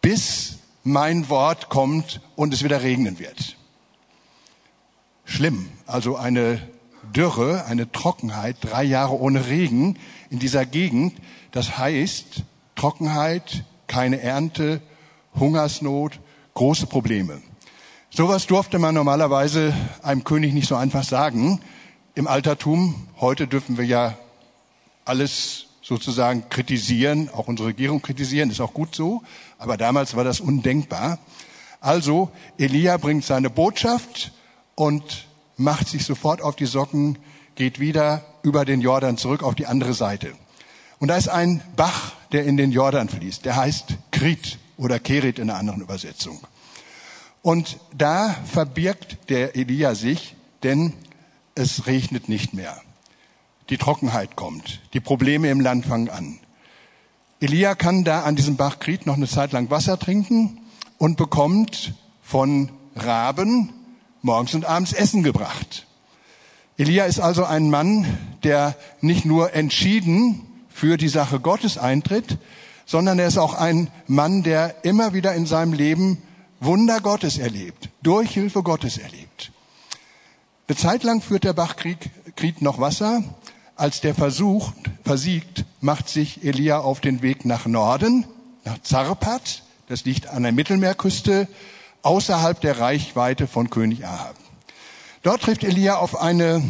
bis 0.00 0.56
mein 0.84 1.28
Wort 1.28 1.68
kommt 1.68 2.22
und 2.34 2.54
es 2.54 2.64
wieder 2.64 2.82
regnen 2.82 3.18
wird. 3.18 3.58
Schlimm. 5.26 5.68
Also 5.86 6.16
eine 6.16 6.66
Dürre, 7.14 7.66
eine 7.66 7.92
Trockenheit, 7.92 8.56
drei 8.62 8.84
Jahre 8.84 9.20
ohne 9.20 9.48
Regen 9.48 9.98
in 10.30 10.38
dieser 10.38 10.64
Gegend. 10.64 11.20
Das 11.50 11.76
heißt 11.76 12.42
Trockenheit, 12.74 13.64
keine 13.86 14.22
Ernte, 14.22 14.80
Hungersnot, 15.38 16.20
große 16.54 16.86
Probleme. 16.86 17.42
Sowas 18.08 18.46
durfte 18.46 18.78
man 18.78 18.94
normalerweise 18.94 19.74
einem 20.02 20.24
König 20.24 20.54
nicht 20.54 20.68
so 20.68 20.76
einfach 20.76 21.04
sagen. 21.04 21.60
Im 22.14 22.26
Altertum, 22.26 23.08
heute 23.20 23.46
dürfen 23.46 23.76
wir 23.76 23.84
ja 23.84 24.16
alles 25.10 25.66
sozusagen 25.82 26.48
kritisieren, 26.48 27.28
auch 27.30 27.48
unsere 27.48 27.70
Regierung 27.70 28.00
kritisieren, 28.00 28.48
ist 28.48 28.60
auch 28.60 28.72
gut 28.72 28.94
so, 28.94 29.22
aber 29.58 29.76
damals 29.76 30.14
war 30.14 30.22
das 30.22 30.38
undenkbar. 30.40 31.18
Also 31.80 32.30
Elia 32.58 32.96
bringt 32.96 33.24
seine 33.24 33.50
Botschaft 33.50 34.30
und 34.76 35.26
macht 35.56 35.88
sich 35.88 36.04
sofort 36.04 36.42
auf 36.42 36.54
die 36.54 36.66
Socken, 36.66 37.18
geht 37.56 37.80
wieder 37.80 38.24
über 38.44 38.64
den 38.64 38.80
Jordan 38.80 39.16
zurück 39.16 39.42
auf 39.42 39.56
die 39.56 39.66
andere 39.66 39.92
Seite. 39.92 40.32
Und 41.00 41.08
da 41.08 41.16
ist 41.16 41.28
ein 41.28 41.60
Bach, 41.74 42.12
der 42.30 42.44
in 42.44 42.56
den 42.56 42.70
Jordan 42.70 43.08
fließt. 43.08 43.44
Der 43.44 43.56
heißt 43.56 43.96
Krit 44.12 44.58
oder 44.76 45.00
Kerit 45.00 45.40
in 45.40 45.50
einer 45.50 45.58
anderen 45.58 45.80
Übersetzung. 45.80 46.40
Und 47.42 47.78
da 47.96 48.36
verbirgt 48.44 49.28
der 49.28 49.56
Elia 49.56 49.96
sich, 49.96 50.36
denn 50.62 50.92
es 51.56 51.86
regnet 51.86 52.28
nicht 52.28 52.54
mehr. 52.54 52.80
Die 53.70 53.78
Trockenheit 53.78 54.34
kommt. 54.34 54.80
Die 54.94 55.00
Probleme 55.00 55.48
im 55.48 55.60
Land 55.60 55.86
fangen 55.86 56.10
an. 56.10 56.38
Elia 57.40 57.76
kann 57.76 58.04
da 58.04 58.24
an 58.24 58.34
diesem 58.34 58.56
Bach 58.56 58.80
Krit 58.80 59.06
noch 59.06 59.16
eine 59.16 59.28
Zeit 59.28 59.52
lang 59.52 59.70
Wasser 59.70 59.98
trinken 59.98 60.58
und 60.98 61.16
bekommt 61.16 61.94
von 62.20 62.70
Raben 62.96 63.72
morgens 64.22 64.54
und 64.54 64.64
abends 64.64 64.92
Essen 64.92 65.22
gebracht. 65.22 65.86
Elia 66.76 67.04
ist 67.04 67.20
also 67.20 67.44
ein 67.44 67.70
Mann, 67.70 68.06
der 68.42 68.74
nicht 69.00 69.24
nur 69.24 69.54
entschieden 69.54 70.42
für 70.68 70.96
die 70.96 71.08
Sache 71.08 71.38
Gottes 71.38 71.78
eintritt, 71.78 72.38
sondern 72.86 73.18
er 73.18 73.28
ist 73.28 73.38
auch 73.38 73.54
ein 73.54 73.88
Mann, 74.08 74.42
der 74.42 74.84
immer 74.84 75.14
wieder 75.14 75.32
in 75.34 75.46
seinem 75.46 75.72
Leben 75.72 76.20
Wunder 76.58 77.00
Gottes 77.00 77.38
erlebt, 77.38 77.88
durch 78.02 78.32
Hilfe 78.32 78.62
Gottes 78.62 78.98
erlebt. 78.98 79.52
Eine 80.68 80.76
Zeit 80.76 81.02
lang 81.04 81.20
führt 81.20 81.44
der 81.44 81.52
Bachkrieg 81.52 82.10
Krieg 82.36 82.62
noch 82.62 82.78
Wasser. 82.78 83.22
Als 83.80 84.02
der 84.02 84.14
versucht, 84.14 84.74
versiegt, 85.04 85.64
macht 85.80 86.10
sich 86.10 86.44
Elia 86.44 86.80
auf 86.80 87.00
den 87.00 87.22
Weg 87.22 87.46
nach 87.46 87.64
Norden, 87.64 88.26
nach 88.62 88.76
Zarpat. 88.82 89.62
Das 89.86 90.04
liegt 90.04 90.26
an 90.26 90.42
der 90.42 90.52
Mittelmeerküste, 90.52 91.48
außerhalb 92.02 92.60
der 92.60 92.78
Reichweite 92.78 93.46
von 93.46 93.70
König 93.70 94.04
Ahab. 94.04 94.34
Dort 95.22 95.40
trifft 95.40 95.64
Elia 95.64 95.96
auf 95.96 96.20
eine 96.20 96.62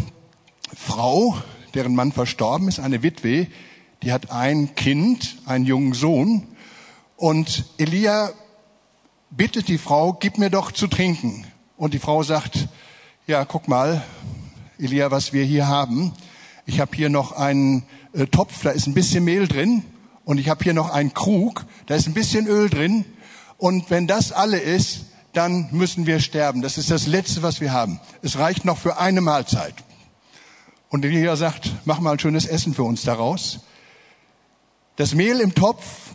Frau, 0.73 1.37
deren 1.75 1.97
Mann 1.97 2.12
verstorben 2.12 2.69
ist, 2.69 2.79
eine 2.79 3.02
Witwe, 3.02 3.49
die 4.05 4.12
hat 4.12 4.31
ein 4.31 4.76
Kind, 4.76 5.38
einen 5.47 5.67
jungen 5.67 5.95
Sohn. 5.95 6.47
Und 7.17 7.64
Elia 7.76 8.31
bittet 9.31 9.67
die 9.67 9.79
Frau, 9.79 10.12
gib 10.12 10.38
mir 10.38 10.50
doch 10.50 10.71
zu 10.71 10.87
trinken. 10.87 11.45
Und 11.76 11.93
die 11.93 11.99
Frau 11.99 12.23
sagt, 12.23 12.69
ja, 13.26 13.45
guck 13.45 13.67
mal, 13.67 14.00
Elia, 14.79 15.11
was 15.11 15.33
wir 15.33 15.43
hier 15.43 15.67
haben. 15.67 16.12
Ich 16.67 16.81
habe 16.81 16.95
hier 16.95 17.09
noch 17.09 17.33
einen 17.33 17.85
äh, 18.12 18.26
Topf, 18.26 18.62
da 18.62 18.71
ist 18.71 18.87
ein 18.87 18.95
bisschen 18.95 19.25
Mehl 19.25 19.49
drin. 19.49 19.85
Und 20.25 20.38
ich 20.38 20.49
habe 20.49 20.62
hier 20.62 20.75
noch 20.75 20.90
einen 20.90 21.14
Krug, 21.14 21.64
da 21.87 21.95
ist 21.95 22.07
ein 22.07 22.14
bisschen 22.14 22.47
Öl 22.47 22.71
drin. 22.71 23.05
Und 23.59 23.90
wenn 23.90 24.07
das 24.07 24.33
alle 24.33 24.59
ist, 24.59 25.07
dann 25.33 25.69
müssen 25.73 26.07
wir 26.07 26.21
sterben. 26.21 26.62
Das 26.62 26.79
ist 26.79 26.90
das 26.90 27.07
Letzte, 27.07 27.43
was 27.43 27.61
wir 27.61 27.73
haben. 27.73 28.00
Es 28.23 28.38
reicht 28.38 28.64
noch 28.64 28.79
für 28.79 28.99
eine 28.99 29.21
Mahlzeit. 29.21 29.75
Und 30.88 31.05
Elia 31.05 31.37
sagt, 31.37 31.71
mach 31.85 32.00
mal 32.00 32.12
ein 32.12 32.19
schönes 32.19 32.47
Essen 32.47 32.75
für 32.75 32.83
uns 32.83 33.02
daraus. 33.02 33.61
Das 34.97 35.14
Mehl 35.14 35.40
im 35.40 35.55
Topf 35.55 36.14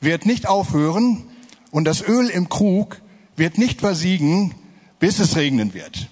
wird 0.00 0.26
nicht 0.26 0.46
aufhören 0.46 1.24
und 1.70 1.84
das 1.84 2.02
Öl 2.06 2.28
im 2.28 2.48
Krug 2.48 3.00
wird 3.36 3.58
nicht 3.58 3.80
versiegen, 3.80 4.54
bis 4.98 5.20
es 5.20 5.36
regnen 5.36 5.72
wird. 5.72 6.08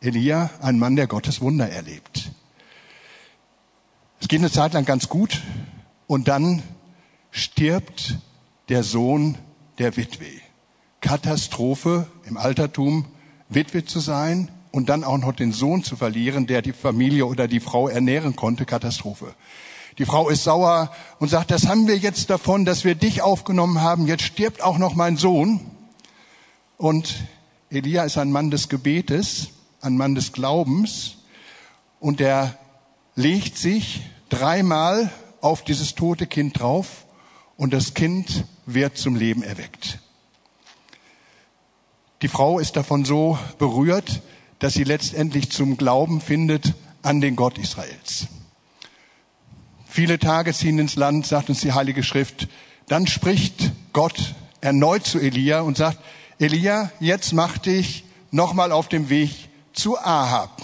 Elia, 0.00 0.50
ein 0.60 0.78
Mann, 0.78 0.96
der 0.96 1.06
Gottes 1.06 1.40
Wunder 1.40 1.68
erlebt. 1.68 2.30
Es 4.20 4.28
geht 4.28 4.40
eine 4.40 4.50
Zeit 4.50 4.72
lang 4.72 4.84
ganz 4.84 5.08
gut 5.08 5.42
und 6.06 6.28
dann 6.28 6.62
stirbt 7.30 8.18
der 8.68 8.82
Sohn 8.82 9.38
der 9.78 9.96
Witwe. 9.96 10.26
Katastrophe 11.00 12.06
im 12.24 12.36
Altertum, 12.36 13.06
Witwe 13.48 13.84
zu 13.84 14.00
sein 14.00 14.50
und 14.72 14.88
dann 14.88 15.04
auch 15.04 15.18
noch 15.18 15.32
den 15.32 15.52
Sohn 15.52 15.84
zu 15.84 15.96
verlieren, 15.96 16.46
der 16.46 16.62
die 16.62 16.72
Familie 16.72 17.26
oder 17.26 17.46
die 17.46 17.60
Frau 17.60 17.88
ernähren 17.88 18.34
konnte, 18.34 18.64
Katastrophe. 18.64 19.34
Die 19.98 20.04
Frau 20.04 20.28
ist 20.28 20.44
sauer 20.44 20.92
und 21.18 21.28
sagt, 21.28 21.50
das 21.50 21.66
haben 21.66 21.86
wir 21.86 21.96
jetzt 21.96 22.30
davon, 22.30 22.64
dass 22.64 22.84
wir 22.84 22.94
dich 22.94 23.22
aufgenommen 23.22 23.80
haben. 23.80 24.06
Jetzt 24.06 24.24
stirbt 24.24 24.62
auch 24.62 24.78
noch 24.78 24.94
mein 24.94 25.16
Sohn. 25.16 25.60
Und 26.76 27.16
Elia 27.70 28.04
ist 28.04 28.18
ein 28.18 28.30
Mann 28.30 28.50
des 28.50 28.68
Gebetes, 28.68 29.48
ein 29.80 29.96
Mann 29.96 30.14
des 30.14 30.32
Glaubens. 30.32 31.16
Und 31.98 32.20
er 32.20 32.56
legt 33.18 33.58
sich 33.58 34.02
dreimal 34.28 35.10
auf 35.40 35.64
dieses 35.64 35.96
tote 35.96 36.28
Kind 36.28 36.60
drauf 36.60 37.04
und 37.56 37.72
das 37.72 37.94
Kind 37.94 38.44
wird 38.64 38.96
zum 38.96 39.16
Leben 39.16 39.42
erweckt. 39.42 39.98
Die 42.22 42.28
Frau 42.28 42.60
ist 42.60 42.76
davon 42.76 43.04
so 43.04 43.36
berührt, 43.58 44.22
dass 44.60 44.74
sie 44.74 44.84
letztendlich 44.84 45.50
zum 45.50 45.76
Glauben 45.76 46.20
findet 46.20 46.74
an 47.02 47.20
den 47.20 47.34
Gott 47.34 47.58
Israels. 47.58 48.28
Viele 49.88 50.20
Tage 50.20 50.54
ziehen 50.54 50.78
ins 50.78 50.94
Land, 50.94 51.26
sagt 51.26 51.48
uns 51.48 51.60
die 51.60 51.72
Heilige 51.72 52.04
Schrift. 52.04 52.46
Dann 52.86 53.08
spricht 53.08 53.72
Gott 53.92 54.36
erneut 54.60 55.04
zu 55.04 55.18
Elia 55.18 55.62
und 55.62 55.76
sagt, 55.76 55.98
Elia, 56.38 56.92
jetzt 57.00 57.32
mach 57.32 57.58
dich 57.58 58.04
nochmal 58.30 58.70
auf 58.70 58.88
dem 58.88 59.10
Weg 59.10 59.48
zu 59.72 59.98
Ahab. 59.98 60.62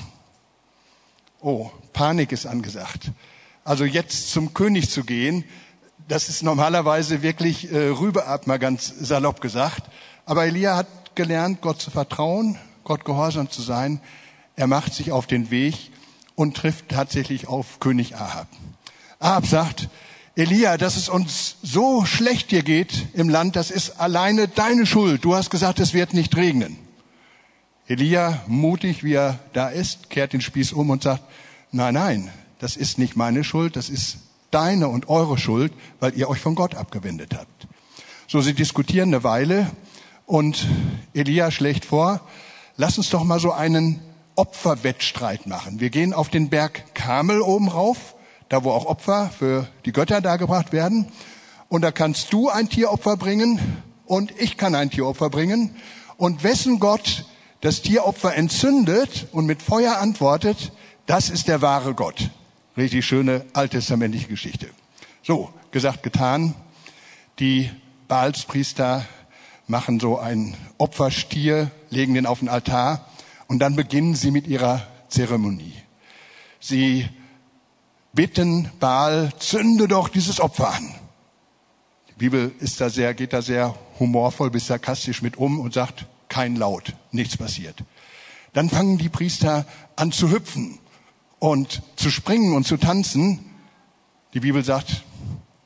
Oh, 1.40 1.72
Panik 1.94 2.32
ist 2.32 2.44
angesagt. 2.44 3.12
Also 3.64 3.86
jetzt 3.86 4.30
zum 4.30 4.52
König 4.52 4.90
zu 4.90 5.04
gehen, 5.04 5.44
das 6.06 6.28
ist 6.28 6.42
normalerweise 6.42 7.22
wirklich 7.22 7.72
äh, 7.72 7.88
rübe 7.88 8.26
ab, 8.26 8.46
mal 8.46 8.58
ganz 8.58 8.92
salopp 9.00 9.40
gesagt. 9.40 9.84
Aber 10.26 10.44
Elia 10.44 10.76
hat 10.76 11.14
gelernt, 11.14 11.62
Gott 11.62 11.80
zu 11.80 11.90
vertrauen, 11.90 12.58
Gott 12.82 13.06
gehorsam 13.06 13.48
zu 13.48 13.62
sein. 13.62 14.00
Er 14.56 14.66
macht 14.66 14.92
sich 14.92 15.12
auf 15.12 15.26
den 15.26 15.50
Weg 15.50 15.90
und 16.34 16.56
trifft 16.56 16.90
tatsächlich 16.90 17.48
auf 17.48 17.80
König 17.80 18.16
Ahab. 18.16 18.48
Ahab 19.18 19.46
sagt, 19.46 19.88
Elia, 20.36 20.76
dass 20.76 20.96
es 20.96 21.08
uns 21.08 21.56
so 21.62 22.04
schlecht 22.04 22.50
hier 22.50 22.64
geht 22.64 23.06
im 23.14 23.28
Land, 23.28 23.56
das 23.56 23.70
ist 23.70 24.00
alleine 24.00 24.48
deine 24.48 24.84
Schuld. 24.84 25.24
Du 25.24 25.34
hast 25.34 25.48
gesagt, 25.48 25.80
es 25.80 25.94
wird 25.94 26.12
nicht 26.12 26.36
regnen. 26.36 26.76
Elia, 27.86 28.42
mutig 28.46 29.04
wie 29.04 29.14
er 29.14 29.38
da 29.52 29.68
ist, 29.68 30.10
kehrt 30.10 30.32
den 30.32 30.40
Spieß 30.40 30.72
um 30.72 30.90
und 30.90 31.02
sagt, 31.02 31.22
nein, 31.74 31.94
nein, 31.94 32.30
das 32.60 32.76
ist 32.76 32.98
nicht 32.98 33.16
meine 33.16 33.44
Schuld, 33.44 33.76
das 33.76 33.88
ist 33.90 34.18
deine 34.50 34.88
und 34.88 35.08
eure 35.08 35.36
Schuld, 35.36 35.72
weil 35.98 36.16
ihr 36.16 36.28
euch 36.28 36.38
von 36.38 36.54
Gott 36.54 36.76
abgewendet 36.76 37.34
habt. 37.34 37.66
So, 38.28 38.40
sie 38.40 38.54
diskutieren 38.54 39.08
eine 39.08 39.24
Weile 39.24 39.70
und 40.24 40.66
Elia 41.12 41.50
schlägt 41.50 41.84
vor, 41.84 42.20
lass 42.76 42.96
uns 42.96 43.10
doch 43.10 43.24
mal 43.24 43.40
so 43.40 43.52
einen 43.52 44.00
Opferwettstreit 44.36 45.46
machen. 45.46 45.80
Wir 45.80 45.90
gehen 45.90 46.14
auf 46.14 46.28
den 46.28 46.48
Berg 46.48 46.94
Kamel 46.94 47.40
oben 47.40 47.68
rauf, 47.68 48.14
da 48.48 48.62
wo 48.62 48.70
auch 48.70 48.86
Opfer 48.86 49.30
für 49.36 49.66
die 49.84 49.92
Götter 49.92 50.20
dargebracht 50.20 50.72
werden. 50.72 51.06
Und 51.68 51.82
da 51.82 51.90
kannst 51.90 52.32
du 52.32 52.48
ein 52.48 52.68
Tieropfer 52.68 53.16
bringen 53.16 53.60
und 54.06 54.32
ich 54.38 54.56
kann 54.56 54.74
ein 54.74 54.90
Tieropfer 54.90 55.28
bringen. 55.28 55.74
Und 56.16 56.44
wessen 56.44 56.78
Gott 56.78 57.24
das 57.60 57.82
Tieropfer 57.82 58.34
entzündet 58.34 59.26
und 59.32 59.46
mit 59.46 59.62
Feuer 59.62 59.98
antwortet, 59.98 60.72
das 61.06 61.30
ist 61.30 61.48
der 61.48 61.62
wahre 61.62 61.94
Gott. 61.94 62.30
Richtig 62.76 63.04
schöne 63.06 63.44
alttestamentliche 63.52 64.28
Geschichte. 64.28 64.68
So, 65.22 65.52
gesagt, 65.70 66.02
getan. 66.02 66.54
Die 67.38 67.70
Baalspriester 68.08 69.04
machen 69.66 70.00
so 70.00 70.18
einen 70.18 70.56
Opferstier, 70.78 71.70
legen 71.90 72.14
den 72.14 72.26
auf 72.26 72.40
den 72.40 72.48
Altar 72.48 73.08
und 73.48 73.58
dann 73.58 73.76
beginnen 73.76 74.14
sie 74.14 74.30
mit 74.30 74.46
ihrer 74.46 74.86
Zeremonie. 75.08 75.74
Sie 76.60 77.08
bitten 78.12 78.70
Baal, 78.80 79.32
zünde 79.38 79.88
doch 79.88 80.08
dieses 80.08 80.40
Opfer 80.40 80.74
an. 80.74 80.94
Die 82.10 82.18
Bibel 82.18 82.52
ist 82.60 82.80
da 82.80 82.90
sehr, 82.90 83.14
geht 83.14 83.32
da 83.32 83.42
sehr 83.42 83.74
humorvoll 83.98 84.50
bis 84.50 84.66
sarkastisch 84.66 85.22
mit 85.22 85.36
um 85.36 85.58
und 85.60 85.74
sagt, 85.74 86.06
kein 86.28 86.56
Laut, 86.56 86.94
nichts 87.12 87.36
passiert. 87.36 87.82
Dann 88.52 88.70
fangen 88.70 88.98
die 88.98 89.08
Priester 89.08 89.66
an 89.96 90.12
zu 90.12 90.30
hüpfen 90.30 90.78
und 91.38 91.82
zu 91.96 92.10
springen 92.10 92.54
und 92.54 92.66
zu 92.66 92.76
tanzen. 92.76 93.40
Die 94.32 94.40
Bibel 94.40 94.64
sagt, 94.64 95.04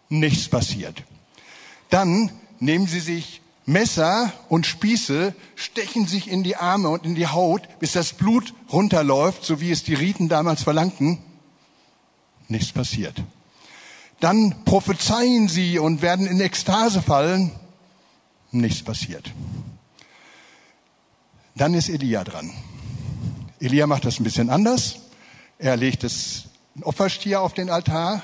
nichts 0.08 0.48
passiert. 0.48 1.04
Dann 1.90 2.30
nehmen 2.60 2.86
sie 2.86 3.00
sich 3.00 3.40
Messer 3.66 4.32
und 4.48 4.66
Spieße, 4.66 5.34
stechen 5.54 6.06
sich 6.06 6.30
in 6.30 6.42
die 6.42 6.56
Arme 6.56 6.88
und 6.88 7.04
in 7.04 7.14
die 7.14 7.26
Haut, 7.26 7.62
bis 7.80 7.92
das 7.92 8.14
Blut 8.14 8.54
runterläuft, 8.72 9.44
so 9.44 9.60
wie 9.60 9.70
es 9.70 9.84
die 9.84 9.94
Riten 9.94 10.28
damals 10.28 10.62
verlangten. 10.62 11.18
Nichts 12.48 12.72
passiert. 12.72 13.22
Dann 14.20 14.64
prophezeien 14.64 15.48
sie 15.48 15.78
und 15.78 16.00
werden 16.00 16.26
in 16.26 16.40
Ekstase 16.40 17.02
fallen. 17.02 17.52
Nichts 18.50 18.82
passiert. 18.82 19.32
Dann 21.54 21.74
ist 21.74 21.88
Elia 21.88 22.24
dran. 22.24 22.50
Elia 23.60 23.86
macht 23.86 24.06
das 24.06 24.18
ein 24.18 24.24
bisschen 24.24 24.48
anders. 24.48 25.00
Er 25.60 25.76
legt 25.76 26.04
das 26.04 26.44
Opferstier 26.82 27.40
auf 27.40 27.52
den 27.52 27.68
Altar. 27.68 28.22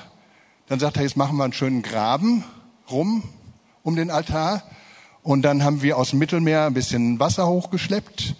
Dann 0.67 0.79
sagt 0.79 0.95
er, 0.95 1.03
jetzt 1.03 1.17
machen 1.17 1.35
wir 1.35 1.43
einen 1.43 1.51
schönen 1.51 1.81
Graben 1.81 2.45
rum 2.89 3.23
um 3.83 3.97
den 3.97 4.09
Altar. 4.09 4.63
Und 5.21 5.41
dann 5.41 5.61
haben 5.61 5.81
wir 5.81 5.97
aus 5.97 6.11
dem 6.11 6.19
Mittelmeer 6.19 6.65
ein 6.65 6.73
bisschen 6.73 7.19
Wasser 7.19 7.47
hochgeschleppt. 7.47 8.35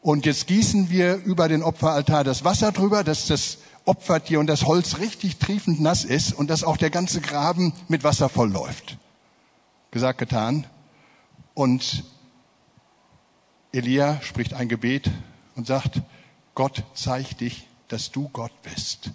Und 0.00 0.26
jetzt 0.26 0.46
gießen 0.46 0.90
wir 0.90 1.16
über 1.16 1.48
den 1.48 1.64
Opferaltar 1.64 2.22
das 2.22 2.44
Wasser 2.44 2.70
drüber, 2.70 3.02
dass 3.02 3.26
das 3.26 3.58
Opfertier 3.84 4.38
und 4.38 4.46
das 4.46 4.64
Holz 4.64 4.98
richtig 4.98 5.38
triefend 5.38 5.80
nass 5.80 6.04
ist 6.04 6.32
und 6.32 6.48
dass 6.48 6.62
auch 6.62 6.76
der 6.76 6.90
ganze 6.90 7.20
Graben 7.20 7.72
mit 7.88 8.04
Wasser 8.04 8.28
voll 8.28 8.50
läuft. 8.50 8.96
Gesagt, 9.90 10.20
getan. 10.20 10.68
Und 11.54 12.04
Elia 13.72 14.20
spricht 14.22 14.54
ein 14.54 14.68
Gebet 14.68 15.10
und 15.56 15.66
sagt, 15.66 16.00
Gott 16.54 16.84
zeig 16.94 17.36
dich, 17.38 17.66
dass 17.92 18.10
du 18.10 18.28
Gott 18.28 18.52
bist. 18.62 19.10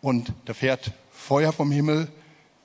Und 0.00 0.32
da 0.44 0.54
fährt 0.54 0.92
Feuer 1.10 1.52
vom 1.52 1.70
Himmel, 1.70 2.08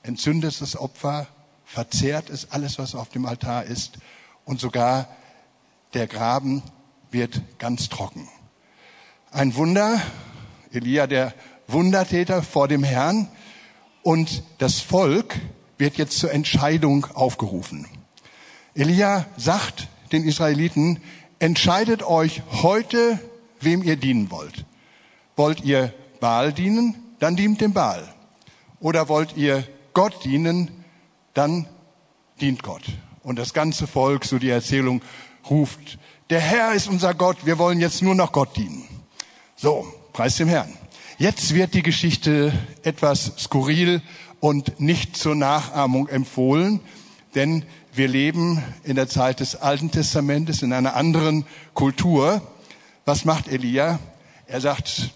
entzündet 0.03 0.61
das 0.61 0.75
Opfer 0.75 1.27
verzehrt 1.71 2.29
es 2.29 2.51
alles, 2.51 2.77
was 2.79 2.95
auf 2.95 3.09
dem 3.09 3.25
Altar 3.25 3.63
ist. 3.63 3.97
Und 4.43 4.59
sogar 4.59 5.07
der 5.93 6.07
Graben 6.07 6.61
wird 7.11 7.41
ganz 7.59 7.87
trocken. 7.87 8.27
Ein 9.31 9.55
Wunder, 9.55 10.01
Elia 10.71 11.07
der 11.07 11.33
Wundertäter 11.67 12.43
vor 12.43 12.67
dem 12.67 12.83
Herrn. 12.83 13.29
Und 14.03 14.43
das 14.57 14.79
Volk 14.81 15.39
wird 15.77 15.97
jetzt 15.97 16.19
zur 16.19 16.31
Entscheidung 16.31 17.05
aufgerufen. 17.13 17.87
Elia 18.75 19.25
sagt 19.37 19.87
den 20.11 20.23
Israeliten, 20.23 21.01
entscheidet 21.39 22.03
euch 22.03 22.41
heute, 22.51 23.19
wem 23.61 23.81
ihr 23.83 23.95
dienen 23.95 24.29
wollt. 24.31 24.65
Wollt 25.35 25.63
ihr 25.63 25.93
Baal 26.19 26.53
dienen? 26.53 26.95
Dann 27.19 27.35
dient 27.35 27.61
dem 27.61 27.73
Baal. 27.73 28.13
Oder 28.79 29.09
wollt 29.09 29.37
ihr 29.37 29.63
Gott 29.93 30.23
dienen? 30.23 30.81
dann 31.33 31.67
dient 32.39 32.63
Gott. 32.63 32.83
Und 33.23 33.37
das 33.37 33.53
ganze 33.53 33.87
Volk, 33.87 34.25
so 34.25 34.39
die 34.39 34.49
Erzählung, 34.49 35.01
ruft, 35.49 35.97
der 36.29 36.39
Herr 36.39 36.73
ist 36.73 36.87
unser 36.87 37.13
Gott, 37.13 37.45
wir 37.45 37.57
wollen 37.57 37.79
jetzt 37.79 38.01
nur 38.01 38.15
noch 38.15 38.31
Gott 38.31 38.55
dienen. 38.55 38.87
So, 39.55 39.85
preis 40.13 40.37
dem 40.37 40.47
Herrn. 40.47 40.71
Jetzt 41.17 41.53
wird 41.53 41.73
die 41.73 41.83
Geschichte 41.83 42.51
etwas 42.83 43.33
skurril 43.37 44.01
und 44.39 44.79
nicht 44.79 45.15
zur 45.15 45.35
Nachahmung 45.35 46.07
empfohlen, 46.07 46.79
denn 47.35 47.63
wir 47.93 48.07
leben 48.07 48.63
in 48.83 48.95
der 48.95 49.07
Zeit 49.07 49.39
des 49.39 49.55
Alten 49.55 49.91
Testamentes 49.91 50.63
in 50.63 50.73
einer 50.73 50.95
anderen 50.95 51.45
Kultur. 51.73 52.41
Was 53.05 53.25
macht 53.25 53.47
Elia? 53.49 53.99
Er 54.47 54.61
sagt, 54.61 55.11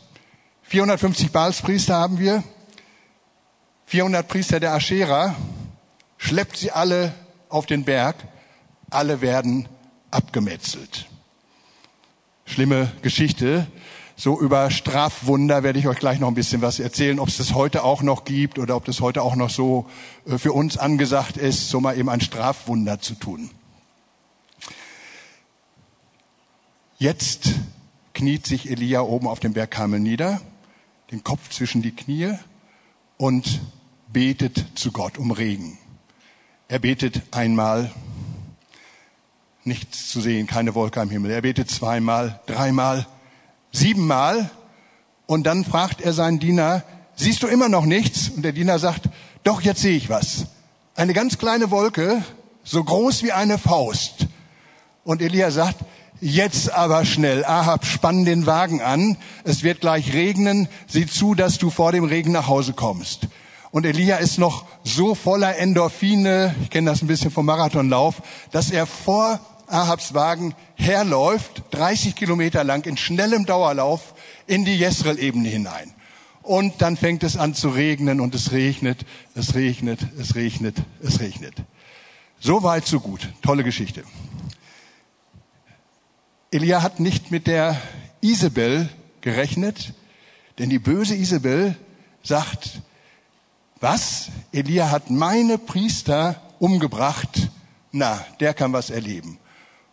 450 0.68 1.32
Baalspriester 1.32 1.96
haben 1.96 2.20
wir, 2.20 2.44
400 3.86 4.28
Priester 4.28 4.60
der 4.60 4.74
Aschera, 4.74 5.36
schleppt 6.18 6.58
sie 6.58 6.72
alle 6.72 7.14
auf 7.50 7.68
den 7.68 7.84
Berg, 7.84 8.16
alle 8.90 9.22
werden 9.22 9.70
abgemetzelt. 10.10 11.06
Schlimme 12.46 12.92
Geschichte. 13.02 13.68
So 14.18 14.40
über 14.40 14.72
Strafwunder 14.72 15.62
werde 15.62 15.78
ich 15.78 15.88
euch 15.88 16.00
gleich 16.00 16.20
noch 16.20 16.30
ein 16.30 16.36
bisschen 16.36 16.62
was 16.62 16.80
erzählen, 16.80 17.20
ob 17.20 17.28
es 17.28 17.38
das 17.38 17.54
heute 17.54 17.84
auch 17.84 18.02
noch 18.02 18.24
gibt 18.24 18.58
oder 18.58 18.78
ob 18.78 18.86
das 18.86 19.02
heute 19.02 19.22
auch 19.22 19.36
noch 19.36 19.50
so 19.50 19.88
äh, 20.26 20.38
für 20.38 20.54
uns 20.54 20.78
angesagt 20.78 21.36
ist, 21.36 21.70
so 21.70 21.82
mal 21.82 21.98
eben 21.98 22.10
ein 22.10 22.22
Strafwunder 22.22 23.02
zu 23.02 23.16
tun. 23.16 23.52
Jetzt 26.98 27.56
kniet 28.14 28.48
sich 28.48 28.72
Elia 28.72 29.02
oben 29.02 29.28
auf 29.28 29.42
dem 29.42 29.52
Berg 29.52 29.72
Kamel 29.72 30.00
nieder, 30.00 30.40
den 31.12 31.24
Kopf 31.24 31.50
zwischen 31.50 31.82
die 31.82 31.96
Knie 31.96 32.34
und 33.18 33.62
betet 34.12 34.66
zu 34.76 34.92
Gott 34.92 35.18
um 35.18 35.32
Regen. 35.32 35.78
Er 36.68 36.80
betet 36.80 37.22
einmal, 37.32 37.92
nichts 39.64 40.10
zu 40.10 40.22
sehen, 40.22 40.48
keine 40.48 40.76
Wolke 40.76 41.02
am 41.02 41.10
Himmel. 41.10 41.32
Er 41.32 41.42
betet 41.42 41.70
zweimal, 41.70 42.40
dreimal, 42.46 43.08
siebenmal 43.72 44.50
und 45.26 45.44
dann 45.44 45.66
fragt 45.66 46.02
er 46.02 46.14
seinen 46.14 46.40
Diener, 46.40 46.84
siehst 47.16 47.44
du 47.44 47.48
immer 47.48 47.70
noch 47.70 47.86
nichts? 47.86 48.30
Und 48.30 48.44
der 48.44 48.52
Diener 48.52 48.80
sagt, 48.80 49.10
doch, 49.44 49.62
jetzt 49.62 49.82
sehe 49.82 49.98
ich 49.98 50.10
was. 50.10 50.48
Eine 50.96 51.14
ganz 51.14 51.38
kleine 51.38 51.72
Wolke, 51.72 52.24
so 52.64 52.84
groß 52.84 53.24
wie 53.24 53.32
eine 53.32 53.58
Faust. 53.58 54.28
Und 55.04 55.22
Elia 55.22 55.52
sagt, 55.52 55.78
jetzt 56.22 56.72
aber 56.72 57.06
schnell. 57.06 57.46
Ahab, 57.46 57.86
spann 57.86 58.26
den 58.26 58.46
Wagen 58.46 58.82
an. 58.82 59.18
Es 59.44 59.64
wird 59.64 59.82
gleich 59.82 60.14
regnen. 60.14 60.68
Sieh 60.88 61.08
zu, 61.08 61.36
dass 61.36 61.58
du 61.58 61.70
vor 61.70 61.92
dem 61.92 62.04
Regen 62.04 62.32
nach 62.32 62.48
Hause 62.48 62.74
kommst. 62.74 63.28
Und 63.72 63.86
Elia 63.86 64.18
ist 64.18 64.38
noch 64.38 64.66
so 64.86 65.16
voller 65.16 65.58
Endorphine, 65.58 66.56
ich 66.64 66.70
kenne 66.70 66.90
das 66.90 67.02
ein 67.02 67.08
bisschen 67.08 67.30
vom 67.30 67.46
Marathonlauf, 67.46 68.22
dass 68.52 68.72
er 68.72 68.86
vor 68.86 69.42
Ahabs 69.68 70.14
Wagen 70.14 70.56
herläuft, 70.76 71.64
30 71.72 72.16
Kilometer 72.16 72.64
lang 72.64 72.86
in 72.86 72.96
schnellem 72.96 73.46
Dauerlauf 73.46 74.14
in 74.48 74.64
die 74.64 74.78
Jesrel-Ebene 74.78 75.50
hinein. 75.50 75.94
Und 76.42 76.82
dann 76.82 76.96
fängt 76.96 77.24
es 77.24 77.36
an 77.36 77.54
zu 77.54 77.70
regnen 77.70 78.22
und 78.22 78.34
es 78.34 78.54
regnet, 78.54 79.06
es 79.34 79.56
regnet, 79.56 80.00
es 80.18 80.36
regnet, 80.36 80.78
es 81.02 81.20
regnet. 81.20 81.56
So 82.40 82.64
weit, 82.64 82.86
so 82.86 83.00
gut. 83.00 83.28
Tolle 83.42 83.64
Geschichte. 83.64 84.04
Elia 86.56 86.82
hat 86.82 87.02
nicht 87.02 87.32
mit 87.32 87.48
der 87.48 87.82
Isabel 88.22 88.88
gerechnet, 89.20 89.94
denn 90.58 90.70
die 90.70 90.80
böse 90.80 91.14
Isabel 91.14 91.76
sagt, 92.24 92.80
was? 93.82 94.30
Elia 94.54 94.90
hat 94.90 95.10
meine 95.10 95.58
Priester 95.58 96.42
umgebracht. 96.60 97.50
Na, 97.92 98.26
der 98.40 98.54
kann 98.54 98.72
was 98.72 98.90
erleben. 98.90 99.38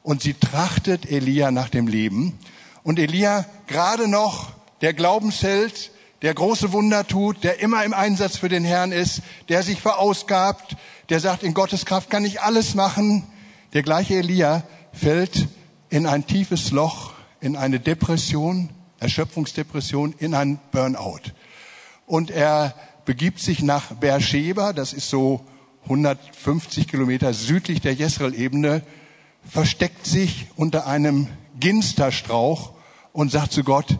Und 0.04 0.22
sie 0.22 0.34
trachtet 0.34 1.10
Elia 1.10 1.50
nach 1.50 1.68
dem 1.68 1.88
Leben. 1.88 2.38
Und 2.84 3.00
Elia 3.00 3.44
gerade 3.66 4.06
noch 4.06 4.52
der 4.82 4.94
Glaubensheld, 4.94 5.90
der 6.22 6.32
große 6.32 6.70
Wunder 6.70 7.04
tut, 7.04 7.42
der 7.42 7.58
immer 7.58 7.84
im 7.84 7.92
Einsatz 7.92 8.36
für 8.36 8.48
den 8.48 8.64
Herrn 8.64 8.92
ist, 8.92 9.22
der 9.48 9.64
sich 9.64 9.80
verausgabt, 9.80 10.76
der 11.08 11.18
sagt, 11.18 11.42
in 11.42 11.54
Gottes 11.54 11.86
Kraft 11.86 12.08
kann 12.08 12.24
ich 12.24 12.40
alles 12.40 12.76
machen. 12.76 13.24
Der 13.72 13.82
gleiche 13.82 14.14
Elia 14.14 14.62
fällt 14.92 15.48
in 15.92 16.06
ein 16.06 16.26
tiefes 16.26 16.70
Loch, 16.70 17.12
in 17.42 17.54
eine 17.54 17.78
Depression, 17.78 18.70
Erschöpfungsdepression, 18.98 20.14
in 20.18 20.34
ein 20.34 20.58
Burnout. 20.72 21.20
und 22.06 22.30
er 22.30 22.74
begibt 23.04 23.40
sich 23.40 23.62
nach 23.62 23.92
Beersheba, 23.92 24.72
das 24.72 24.94
ist 24.94 25.10
so 25.10 25.44
150 25.84 26.88
Kilometer 26.88 27.34
südlich 27.34 27.82
der 27.82 27.92
Jesreel-Ebene, 27.92 28.82
versteckt 29.46 30.06
sich 30.06 30.46
unter 30.56 30.86
einem 30.86 31.26
Ginsterstrauch 31.60 32.72
und 33.12 33.30
sagt 33.30 33.52
zu 33.52 33.62
Gott, 33.62 33.98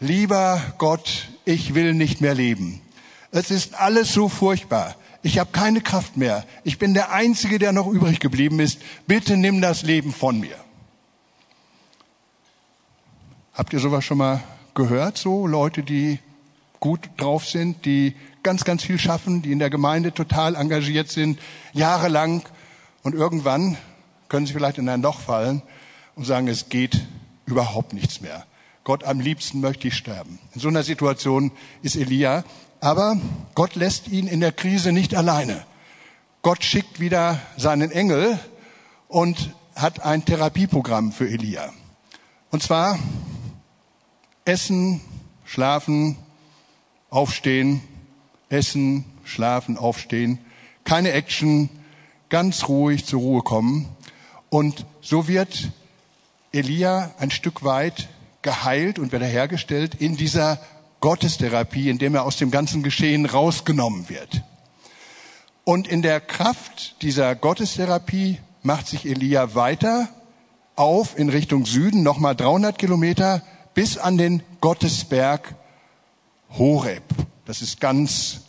lieber 0.00 0.62
Gott, 0.78 1.28
ich 1.44 1.74
will 1.74 1.92
nicht 1.92 2.22
mehr 2.22 2.34
leben. 2.34 2.80
Es 3.30 3.50
ist 3.50 3.74
alles 3.74 4.14
so 4.14 4.30
furchtbar. 4.30 4.96
Ich 5.22 5.38
habe 5.38 5.50
keine 5.52 5.82
Kraft 5.82 6.16
mehr. 6.16 6.46
Ich 6.64 6.78
bin 6.78 6.94
der 6.94 7.12
Einzige, 7.12 7.58
der 7.58 7.72
noch 7.72 7.88
übrig 7.88 8.20
geblieben 8.20 8.58
ist. 8.58 8.80
Bitte 9.06 9.36
nimm 9.36 9.60
das 9.60 9.82
Leben 9.82 10.12
von 10.12 10.40
mir. 10.40 10.56
Habt 13.60 13.74
ihr 13.74 13.78
sowas 13.78 14.06
schon 14.06 14.16
mal 14.16 14.42
gehört? 14.72 15.18
So 15.18 15.46
Leute, 15.46 15.82
die 15.82 16.18
gut 16.80 17.10
drauf 17.18 17.46
sind, 17.46 17.84
die 17.84 18.16
ganz, 18.42 18.64
ganz 18.64 18.82
viel 18.82 18.98
schaffen, 18.98 19.42
die 19.42 19.52
in 19.52 19.58
der 19.58 19.68
Gemeinde 19.68 20.14
total 20.14 20.54
engagiert 20.54 21.10
sind, 21.10 21.38
jahrelang 21.74 22.42
und 23.02 23.14
irgendwann 23.14 23.76
können 24.30 24.46
sie 24.46 24.54
vielleicht 24.54 24.78
in 24.78 24.88
ein 24.88 25.02
Loch 25.02 25.20
fallen 25.20 25.60
und 26.16 26.24
sagen, 26.24 26.48
es 26.48 26.70
geht 26.70 27.06
überhaupt 27.44 27.92
nichts 27.92 28.22
mehr. 28.22 28.46
Gott, 28.82 29.04
am 29.04 29.20
liebsten 29.20 29.60
möchte 29.60 29.88
ich 29.88 29.94
sterben. 29.94 30.38
In 30.54 30.62
so 30.62 30.68
einer 30.68 30.82
Situation 30.82 31.52
ist 31.82 31.96
Elia, 31.96 32.44
aber 32.80 33.18
Gott 33.54 33.74
lässt 33.74 34.08
ihn 34.08 34.26
in 34.26 34.40
der 34.40 34.52
Krise 34.52 34.90
nicht 34.90 35.14
alleine. 35.14 35.66
Gott 36.40 36.64
schickt 36.64 36.98
wieder 36.98 37.38
seinen 37.58 37.90
Engel 37.90 38.38
und 39.06 39.54
hat 39.74 40.00
ein 40.02 40.24
Therapieprogramm 40.24 41.12
für 41.12 41.28
Elia. 41.28 41.74
Und 42.50 42.62
zwar 42.62 42.98
Essen, 44.44 45.00
Schlafen, 45.44 46.16
Aufstehen, 47.10 47.82
Essen, 48.48 49.04
Schlafen, 49.24 49.76
Aufstehen, 49.76 50.38
keine 50.84 51.12
Action, 51.12 51.68
ganz 52.28 52.68
ruhig 52.68 53.04
zur 53.04 53.20
Ruhe 53.20 53.42
kommen. 53.42 53.88
Und 54.48 54.86
so 55.00 55.28
wird 55.28 55.70
Elia 56.52 57.12
ein 57.18 57.30
Stück 57.30 57.62
weit 57.62 58.08
geheilt 58.42 58.98
und 58.98 59.12
wiederhergestellt 59.12 59.94
in 59.96 60.16
dieser 60.16 60.58
Gottestherapie, 61.00 61.88
in 61.88 61.98
dem 61.98 62.14
er 62.14 62.24
aus 62.24 62.36
dem 62.36 62.50
ganzen 62.50 62.82
Geschehen 62.82 63.26
rausgenommen 63.26 64.08
wird. 64.08 64.42
Und 65.64 65.86
in 65.86 66.02
der 66.02 66.20
Kraft 66.20 67.02
dieser 67.02 67.34
Gottestherapie 67.34 68.38
macht 68.62 68.88
sich 68.88 69.06
Elia 69.06 69.54
weiter 69.54 70.08
auf 70.76 71.18
in 71.18 71.28
Richtung 71.28 71.66
Süden, 71.66 72.02
nochmal 72.02 72.34
300 72.34 72.78
Kilometer 72.78 73.42
bis 73.80 73.96
an 73.96 74.18
den 74.18 74.42
Gottesberg 74.60 75.54
Horeb. 76.50 77.02
Das 77.46 77.62
ist 77.62 77.80
ganz 77.80 78.42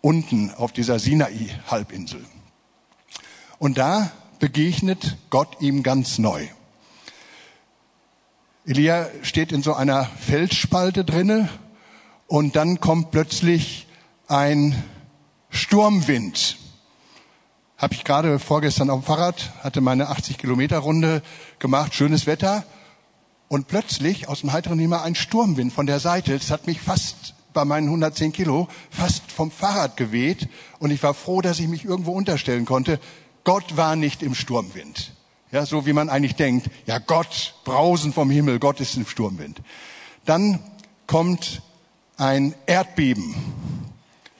unten 0.00 0.54
auf 0.54 0.70
dieser 0.70 1.00
Sinai-Halbinsel. 1.00 2.24
Und 3.58 3.78
da 3.78 4.12
begegnet 4.38 5.16
Gott 5.28 5.60
ihm 5.60 5.82
ganz 5.82 6.18
neu. 6.18 6.46
Elia 8.64 9.08
steht 9.22 9.50
in 9.50 9.64
so 9.64 9.74
einer 9.74 10.04
Felsspalte 10.04 11.04
drinne 11.04 11.48
und 12.28 12.54
dann 12.54 12.78
kommt 12.78 13.10
plötzlich 13.10 13.88
ein 14.28 14.80
Sturmwind. 15.48 16.58
Habe 17.76 17.94
ich 17.94 18.04
gerade 18.04 18.38
vorgestern 18.38 18.88
auf 18.88 19.00
dem 19.00 19.04
Fahrrad, 19.04 19.50
hatte 19.64 19.80
meine 19.80 20.10
80 20.10 20.38
Kilometer 20.38 20.78
Runde 20.78 21.22
gemacht, 21.58 21.92
schönes 21.92 22.28
Wetter 22.28 22.64
und 23.50 23.66
plötzlich 23.66 24.28
aus 24.28 24.42
dem 24.42 24.52
heiteren 24.52 24.78
Himmel 24.78 25.00
ein 25.00 25.16
Sturmwind 25.16 25.72
von 25.72 25.86
der 25.86 25.98
Seite. 25.98 26.38
Das 26.38 26.52
hat 26.52 26.68
mich 26.68 26.80
fast 26.80 27.34
bei 27.52 27.64
meinen 27.64 27.88
110 27.88 28.32
Kilo 28.32 28.68
fast 28.90 29.32
vom 29.32 29.50
Fahrrad 29.50 29.96
geweht 29.96 30.48
und 30.78 30.92
ich 30.92 31.02
war 31.02 31.14
froh, 31.14 31.40
dass 31.40 31.58
ich 31.58 31.66
mich 31.66 31.84
irgendwo 31.84 32.12
unterstellen 32.12 32.64
konnte. 32.64 33.00
Gott 33.42 33.76
war 33.76 33.96
nicht 33.96 34.22
im 34.22 34.36
Sturmwind. 34.36 35.12
Ja, 35.50 35.66
so 35.66 35.84
wie 35.84 35.92
man 35.92 36.08
eigentlich 36.08 36.36
denkt, 36.36 36.70
ja 36.86 36.98
Gott, 36.98 37.56
Brausen 37.64 38.12
vom 38.12 38.30
Himmel, 38.30 38.60
Gott 38.60 38.78
ist 38.78 38.96
im 38.96 39.04
Sturmwind. 39.04 39.60
Dann 40.24 40.60
kommt 41.08 41.60
ein 42.16 42.54
Erdbeben, 42.66 43.34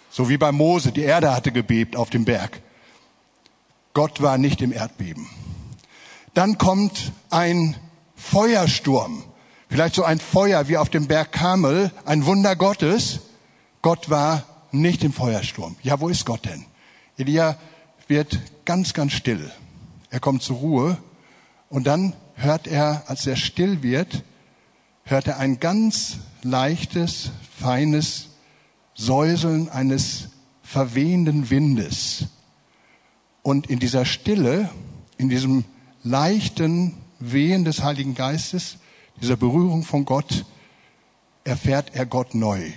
so 0.08 0.28
wie 0.28 0.36
bei 0.36 0.52
Mose, 0.52 0.92
die 0.92 1.02
Erde 1.02 1.34
hatte 1.34 1.50
gebebt 1.50 1.96
auf 1.96 2.10
dem 2.10 2.24
Berg. 2.24 2.62
Gott 3.92 4.22
war 4.22 4.38
nicht 4.38 4.62
im 4.62 4.72
Erdbeben. 4.72 5.28
Dann 6.32 6.58
kommt 6.58 7.10
ein 7.30 7.74
Feuersturm, 8.20 9.24
vielleicht 9.68 9.94
so 9.94 10.04
ein 10.04 10.20
Feuer 10.20 10.68
wie 10.68 10.76
auf 10.76 10.90
dem 10.90 11.08
Berg 11.08 11.32
Kamel, 11.32 11.90
ein 12.04 12.26
Wunder 12.26 12.54
Gottes. 12.54 13.20
Gott 13.82 14.10
war 14.10 14.44
nicht 14.72 15.02
im 15.02 15.12
Feuersturm. 15.12 15.76
Ja, 15.82 16.00
wo 16.00 16.08
ist 16.08 16.26
Gott 16.26 16.44
denn? 16.44 16.66
Elia 17.16 17.56
wird 18.06 18.38
ganz, 18.64 18.92
ganz 18.92 19.14
still. 19.14 19.50
Er 20.10 20.20
kommt 20.20 20.42
zur 20.42 20.58
Ruhe 20.58 20.98
und 21.70 21.86
dann 21.86 22.12
hört 22.34 22.66
er, 22.66 23.04
als 23.06 23.26
er 23.26 23.36
still 23.36 23.82
wird, 23.82 24.22
hört 25.04 25.26
er 25.26 25.38
ein 25.38 25.58
ganz 25.58 26.18
leichtes, 26.42 27.30
feines 27.58 28.28
Säuseln 28.94 29.68
eines 29.70 30.28
verwehenden 30.62 31.50
Windes. 31.50 32.26
Und 33.42 33.68
in 33.68 33.78
dieser 33.78 34.04
Stille, 34.04 34.68
in 35.16 35.30
diesem 35.30 35.64
leichten 36.02 36.99
Wehen 37.20 37.64
des 37.64 37.82
Heiligen 37.82 38.14
Geistes, 38.14 38.78
dieser 39.20 39.36
Berührung 39.36 39.82
von 39.82 40.04
Gott, 40.04 40.44
erfährt 41.44 41.94
er 41.94 42.06
Gott 42.06 42.34
neu. 42.34 42.72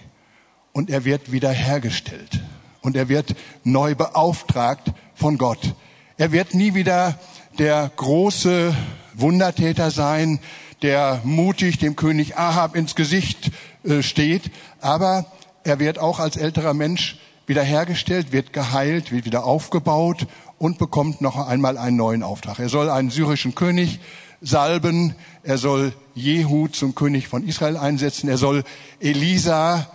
Und 0.74 0.90
er 0.90 1.06
wird 1.06 1.32
wiederhergestellt. 1.32 2.42
Und 2.82 2.96
er 2.96 3.10
wird 3.10 3.36
neu 3.64 3.96
beauftragt 3.96 4.92
von 5.16 5.38
Gott. 5.38 5.76
Er 6.18 6.32
wird 6.32 6.54
nie 6.54 6.74
wieder 6.74 7.18
der 7.58 7.92
große 7.96 8.76
Wundertäter 9.14 9.92
sein, 9.92 10.40
der 10.82 11.22
mutig 11.24 11.80
dem 11.80 11.96
König 11.96 12.38
Ahab 12.38 12.76
ins 12.76 12.96
Gesicht 12.96 13.52
äh, 13.84 14.02
steht, 14.02 14.52
aber 14.82 15.26
er 15.64 15.80
wird 15.80 15.98
auch 15.98 16.20
als 16.20 16.36
älterer 16.36 16.74
Mensch 16.74 17.20
wiederhergestellt, 17.48 18.32
wird 18.32 18.54
geheilt, 18.54 19.12
wird 19.12 19.26
wieder 19.26 19.46
aufgebaut 19.46 20.28
und 20.58 20.78
bekommt 20.78 21.22
noch 21.22 21.48
einmal 21.48 21.78
einen 21.78 21.98
neuen 21.98 22.24
Auftrag. 22.24 22.60
Er 22.60 22.70
soll 22.70 22.90
einen 22.90 23.10
syrischen 23.10 23.56
König 23.56 24.00
salben, 24.44 25.16
er 25.42 25.58
soll 25.58 25.94
Jehu 26.14 26.68
zum 26.68 26.94
König 26.94 27.28
von 27.28 27.48
Israel 27.48 27.78
einsetzen, 27.78 28.30
er 28.30 28.38
soll 28.38 28.64
Elisa 29.00 29.88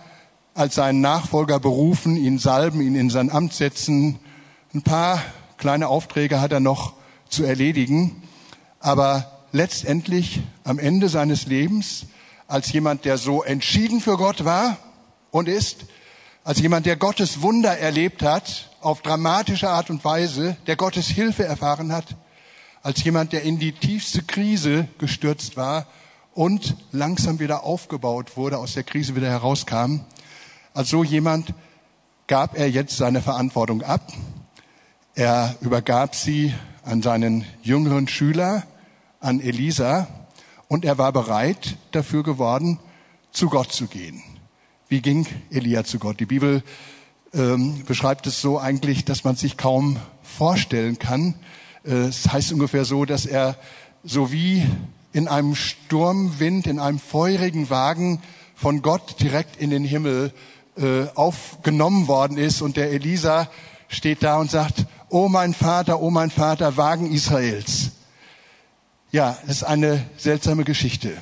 als 0.53 0.75
seinen 0.75 0.99
Nachfolger 0.99 1.59
berufen, 1.59 2.17
ihn 2.17 2.37
salben, 2.39 2.81
ihn 2.81 2.95
in 2.95 3.09
sein 3.09 3.31
Amt 3.31 3.53
setzen. 3.53 4.19
Ein 4.73 4.81
paar 4.81 5.23
kleine 5.57 5.87
Aufträge 5.87 6.41
hat 6.41 6.51
er 6.51 6.59
noch 6.59 6.93
zu 7.29 7.45
erledigen. 7.45 8.23
Aber 8.79 9.39
letztendlich 9.51 10.41
am 10.63 10.79
Ende 10.79 11.07
seines 11.07 11.45
Lebens, 11.45 12.07
als 12.47 12.71
jemand, 12.73 13.05
der 13.05 13.17
so 13.17 13.43
entschieden 13.43 14.01
für 14.01 14.17
Gott 14.17 14.43
war 14.43 14.77
und 15.31 15.47
ist, 15.47 15.85
als 16.43 16.59
jemand, 16.59 16.85
der 16.85 16.95
Gottes 16.95 17.41
Wunder 17.41 17.77
erlebt 17.77 18.23
hat, 18.23 18.71
auf 18.81 19.01
dramatische 19.01 19.69
Art 19.69 19.89
und 19.89 20.03
Weise, 20.03 20.57
der 20.67 20.75
Gottes 20.75 21.07
Hilfe 21.07 21.45
erfahren 21.45 21.93
hat, 21.93 22.15
als 22.81 23.03
jemand, 23.03 23.33
der 23.33 23.43
in 23.43 23.59
die 23.59 23.71
tiefste 23.71 24.23
Krise 24.23 24.87
gestürzt 24.97 25.57
war 25.57 25.87
und 26.33 26.75
langsam 26.91 27.39
wieder 27.39 27.63
aufgebaut 27.63 28.37
wurde, 28.37 28.57
aus 28.57 28.73
der 28.73 28.83
Krise 28.83 29.15
wieder 29.15 29.29
herauskam, 29.29 30.01
als 30.73 30.89
so 30.89 31.03
jemand 31.03 31.53
gab 32.27 32.57
er 32.57 32.69
jetzt 32.69 32.97
seine 32.97 33.21
Verantwortung 33.21 33.81
ab 33.81 34.11
er 35.19 35.57
übergab 35.59 36.15
sie 36.15 36.53
an 36.81 37.01
seinen 37.01 37.43
jüngeren 37.61 38.07
Schüler, 38.07 38.63
an 39.19 39.41
Elisa, 39.41 40.07
und 40.69 40.85
er 40.85 40.97
war 40.97 41.11
bereit 41.11 41.75
dafür 41.91 42.23
geworden, 42.23 42.79
zu 43.33 43.49
Gott 43.49 43.73
zu 43.73 43.87
gehen. 43.87 44.23
Wie 44.87 45.01
ging 45.01 45.27
Elia 45.51 45.83
zu 45.83 45.99
Gott? 45.99 46.21
Die 46.21 46.25
Bibel 46.25 46.63
ähm, 47.33 47.83
beschreibt 47.85 48.27
es 48.27 48.39
so 48.39 48.57
eigentlich, 48.59 49.03
dass 49.03 49.25
man 49.25 49.35
sich 49.35 49.57
kaum 49.57 49.97
vorstellen 50.23 50.99
kann. 50.99 51.35
Äh, 51.85 52.07
es 52.07 52.31
heißt 52.31 52.51
ungefähr 52.53 52.85
so, 52.85 53.05
dass 53.05 53.25
er 53.25 53.57
so 54.03 54.31
wie 54.31 54.65
in 55.11 55.27
einem 55.27 55.55
Sturmwind, 55.55 56.67
in 56.67 56.79
einem 56.79 56.99
feurigen 56.99 57.69
Wagen 57.69 58.21
von 58.55 58.81
Gott 58.81 59.19
direkt 59.19 59.57
in 59.57 59.69
den 59.69 59.83
Himmel 59.83 60.33
äh, 60.77 61.07
aufgenommen 61.15 62.07
worden 62.07 62.37
ist 62.37 62.61
und 62.61 62.77
der 62.77 62.91
Elisa 62.91 63.49
steht 63.87 64.23
da 64.23 64.37
und 64.37 64.51
sagt, 64.51 64.85
oh 65.09 65.27
mein 65.27 65.53
Vater, 65.53 66.01
oh 66.01 66.09
mein 66.09 66.29
Vater, 66.29 66.77
Wagen 66.77 67.11
Israels. 67.11 67.91
Ja, 69.11 69.37
es 69.43 69.57
ist 69.57 69.63
eine 69.63 70.05
seltsame 70.17 70.63
Geschichte. 70.63 71.17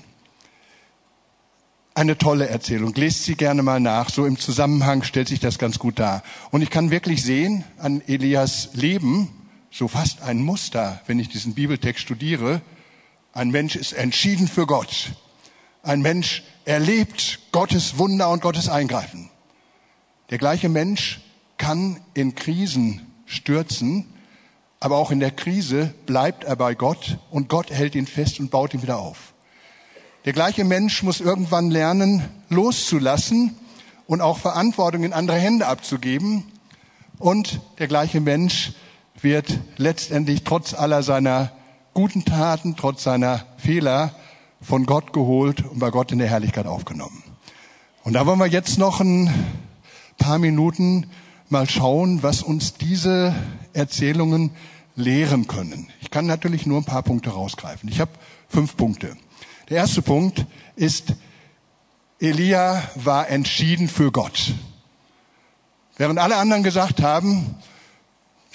Eine 1.95 2.17
tolle 2.17 2.49
Erzählung. 2.49 2.93
Lest 2.95 3.23
sie 3.23 3.35
gerne 3.35 3.63
mal 3.63 3.79
nach. 3.79 4.09
So 4.09 4.25
im 4.25 4.37
Zusammenhang 4.37 5.03
stellt 5.03 5.29
sich 5.29 5.39
das 5.39 5.57
ganz 5.57 5.79
gut 5.79 5.97
dar. 5.97 6.21
Und 6.51 6.61
ich 6.61 6.69
kann 6.69 6.91
wirklich 6.91 7.23
sehen 7.23 7.63
an 7.77 8.01
Elias 8.05 8.69
Leben, 8.73 9.29
so 9.77 9.87
fast 9.87 10.23
ein 10.23 10.39
Muster, 10.39 11.01
wenn 11.05 11.19
ich 11.19 11.29
diesen 11.29 11.53
Bibeltext 11.53 12.01
studiere. 12.01 12.61
Ein 13.31 13.51
Mensch 13.51 13.75
ist 13.75 13.93
entschieden 13.93 14.47
für 14.47 14.65
Gott. 14.65 15.11
Ein 15.83 16.01
Mensch 16.01 16.41
erlebt 16.65 17.37
Gottes 17.51 17.99
Wunder 17.99 18.31
und 18.31 18.41
Gottes 18.41 18.69
Eingreifen. 18.69 19.29
Der 20.31 20.39
gleiche 20.39 20.67
Mensch 20.67 21.21
kann 21.59 21.99
in 22.15 22.33
Krisen 22.33 23.05
stürzen, 23.27 24.11
aber 24.79 24.97
auch 24.97 25.11
in 25.11 25.19
der 25.19 25.29
Krise 25.29 25.93
bleibt 26.07 26.43
er 26.43 26.55
bei 26.55 26.73
Gott 26.73 27.19
und 27.29 27.47
Gott 27.47 27.69
hält 27.69 27.93
ihn 27.93 28.07
fest 28.07 28.39
und 28.39 28.49
baut 28.49 28.73
ihn 28.73 28.81
wieder 28.81 28.97
auf. 28.97 29.35
Der 30.25 30.33
gleiche 30.33 30.63
Mensch 30.63 31.03
muss 31.03 31.19
irgendwann 31.19 31.69
lernen, 31.69 32.25
loszulassen 32.49 33.55
und 34.07 34.21
auch 34.21 34.39
Verantwortung 34.39 35.03
in 35.03 35.13
andere 35.13 35.37
Hände 35.37 35.67
abzugeben. 35.67 36.51
Und 37.19 37.61
der 37.77 37.87
gleiche 37.87 38.21
Mensch 38.21 38.73
wird 39.21 39.59
letztendlich 39.77 40.43
trotz 40.43 40.73
aller 40.73 41.03
seiner 41.03 41.51
guten 41.93 42.25
Taten, 42.25 42.75
trotz 42.75 43.03
seiner 43.03 43.45
Fehler 43.57 44.13
von 44.61 44.85
Gott 44.85 45.13
geholt 45.13 45.65
und 45.65 45.79
bei 45.79 45.89
Gott 45.89 46.11
in 46.11 46.19
der 46.19 46.29
Herrlichkeit 46.29 46.65
aufgenommen. 46.65 47.23
Und 48.03 48.13
da 48.13 48.25
wollen 48.25 48.39
wir 48.39 48.47
jetzt 48.47 48.77
noch 48.77 49.01
ein 49.01 49.33
paar 50.17 50.39
Minuten 50.39 51.07
mal 51.49 51.69
schauen, 51.69 52.23
was 52.23 52.41
uns 52.41 52.73
diese 52.73 53.33
Erzählungen 53.73 54.51
lehren 54.95 55.47
können. 55.47 55.87
Ich 56.01 56.11
kann 56.11 56.25
natürlich 56.25 56.65
nur 56.65 56.79
ein 56.79 56.85
paar 56.85 57.03
Punkte 57.03 57.29
rausgreifen. 57.29 57.89
Ich 57.89 57.99
habe 57.99 58.11
fünf 58.49 58.75
Punkte. 58.77 59.15
Der 59.69 59.77
erste 59.77 60.01
Punkt 60.01 60.45
ist, 60.75 61.13
Elia 62.19 62.81
war 62.95 63.29
entschieden 63.29 63.87
für 63.87 64.11
Gott. 64.11 64.53
Während 65.97 66.19
alle 66.19 66.37
anderen 66.37 66.63
gesagt 66.63 67.01
haben, 67.01 67.55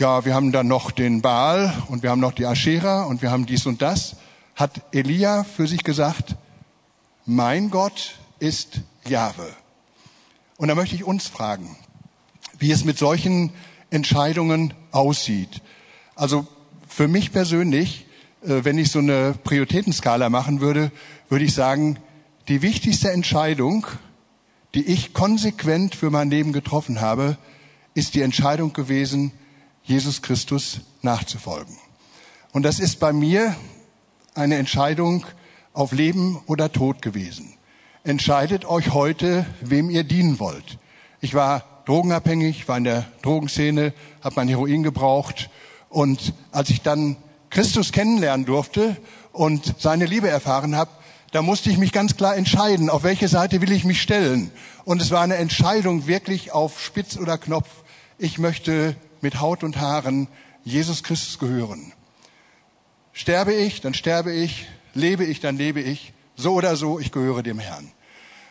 ja, 0.03 0.25
wir 0.25 0.35
haben 0.35 0.51
dann 0.51 0.67
noch 0.67 0.91
den 0.91 1.23
Baal 1.23 1.73
und 1.87 2.03
wir 2.03 2.11
haben 2.11 2.19
noch 2.19 2.33
die 2.33 2.45
Aschera 2.45 3.05
und 3.05 3.23
wir 3.23 3.31
haben 3.31 3.47
dies 3.47 3.67
und 3.67 3.83
das, 3.83 4.17
hat 4.57 4.81
Elia 4.91 5.45
für 5.45 5.69
sich 5.69 5.85
gesagt, 5.85 6.35
mein 7.25 7.71
Gott 7.71 8.17
ist 8.41 8.81
Jahwe. 9.07 9.47
Und 10.57 10.67
da 10.67 10.75
möchte 10.75 10.97
ich 10.97 11.05
uns 11.05 11.29
fragen, 11.29 11.77
wie 12.59 12.73
es 12.73 12.85
mit 12.85 12.99
solchen 12.99 13.53
Entscheidungen 13.91 14.75
aussieht. 14.91 15.63
Also 16.17 16.49
für 16.89 17.07
mich 17.07 17.31
persönlich, 17.31 18.07
äh, 18.43 18.65
wenn 18.65 18.79
ich 18.79 18.91
so 18.91 18.99
eine 18.99 19.35
Prioritätenskala 19.45 20.31
machen 20.31 20.61
würde, 20.61 20.91
würde 21.29 21.45
ich 21.45 21.55
sagen, 21.55 21.97
die 22.49 22.61
wichtigste 22.61 23.13
Entscheidung, 23.13 23.87
die 24.75 24.85
ich 24.85 25.15
konsequent 25.15 25.95
für 25.95 26.11
mein 26.11 26.29
Leben 26.29 26.53
getroffen 26.53 27.01
habe, 27.01 27.39
ist 27.95 28.17
die 28.17 28.23
Entscheidung 28.23 28.73
gewesen, 28.73 29.31
Jesus 29.85 30.23
Christus 30.23 30.81
nachzufolgen. 31.03 31.77
Und 32.53 32.63
das 32.63 32.79
ist 32.79 33.01
bei 33.01 33.13
mir 33.13 33.57
eine 34.35 34.57
Entscheidung 34.57 35.27
auf 35.73 35.93
Leben 35.93 36.41
oder 36.47 36.71
Tod 36.71 37.03
gewesen. 37.03 37.55
Entscheidet 38.05 38.65
euch 38.65 38.93
heute, 38.93 39.47
wem 39.61 39.91
ihr 39.91 40.05
dienen 40.05 40.39
wollt. 40.39 40.79
Ich 41.21 41.35
war 41.35 41.83
drogenabhängig, 41.87 42.69
war 42.69 42.79
in 42.79 42.85
der 42.85 43.07
Drogenszene, 43.23 43.93
habe 44.23 44.37
mein 44.37 44.49
Heroin 44.49 44.83
gebraucht. 44.83 45.51
Und 45.89 46.35
als 46.53 46.71
ich 46.71 46.83
dann 46.83 47.17
Christus 47.51 47.93
kennenlernen 47.93 48.47
durfte 48.47 48.97
und 49.33 49.75
seine 49.79 50.07
Liebe 50.07 50.29
erfahren 50.29 50.77
habe, 50.77 50.91
da 51.33 51.43
musste 51.43 51.71
ich 51.71 51.79
mich 51.79 51.93
ganz 51.93 52.17
klar 52.17 52.37
entscheiden, 52.37 52.91
auf 52.91 53.05
welche 53.05 53.29
Seite 53.29 53.61
will 53.63 53.73
ich 53.73 53.85
mich 53.85 54.03
stellen. 54.03 54.51
Und 54.85 55.01
es 55.01 55.11
war 55.11 55.23
eine 55.23 55.37
Entscheidung 55.37 56.07
wirklich 56.07 56.53
auf 56.53 56.81
Spitz 56.81 57.17
oder 57.17 57.39
Knopf. 57.39 57.69
Ich 58.19 58.39
möchte 58.39 58.97
mit 59.23 59.41
Haut 59.41 59.65
und 59.65 59.81
Haaren 59.81 60.29
Jesus 60.65 61.03
Christus 61.03 61.39
gehören. 61.39 61.93
Sterbe 63.13 63.53
ich, 63.53 63.81
dann 63.81 63.95
sterbe 63.95 64.33
ich. 64.33 64.67
Lebe 64.95 65.25
ich, 65.25 65.41
dann 65.41 65.57
lebe 65.57 65.81
ich. 65.81 66.13
So 66.37 66.55
oder 66.55 66.77
so, 66.77 66.99
ich 66.99 67.13
gehöre 67.13 67.43
dem 67.43 67.59
Herrn. 67.59 67.91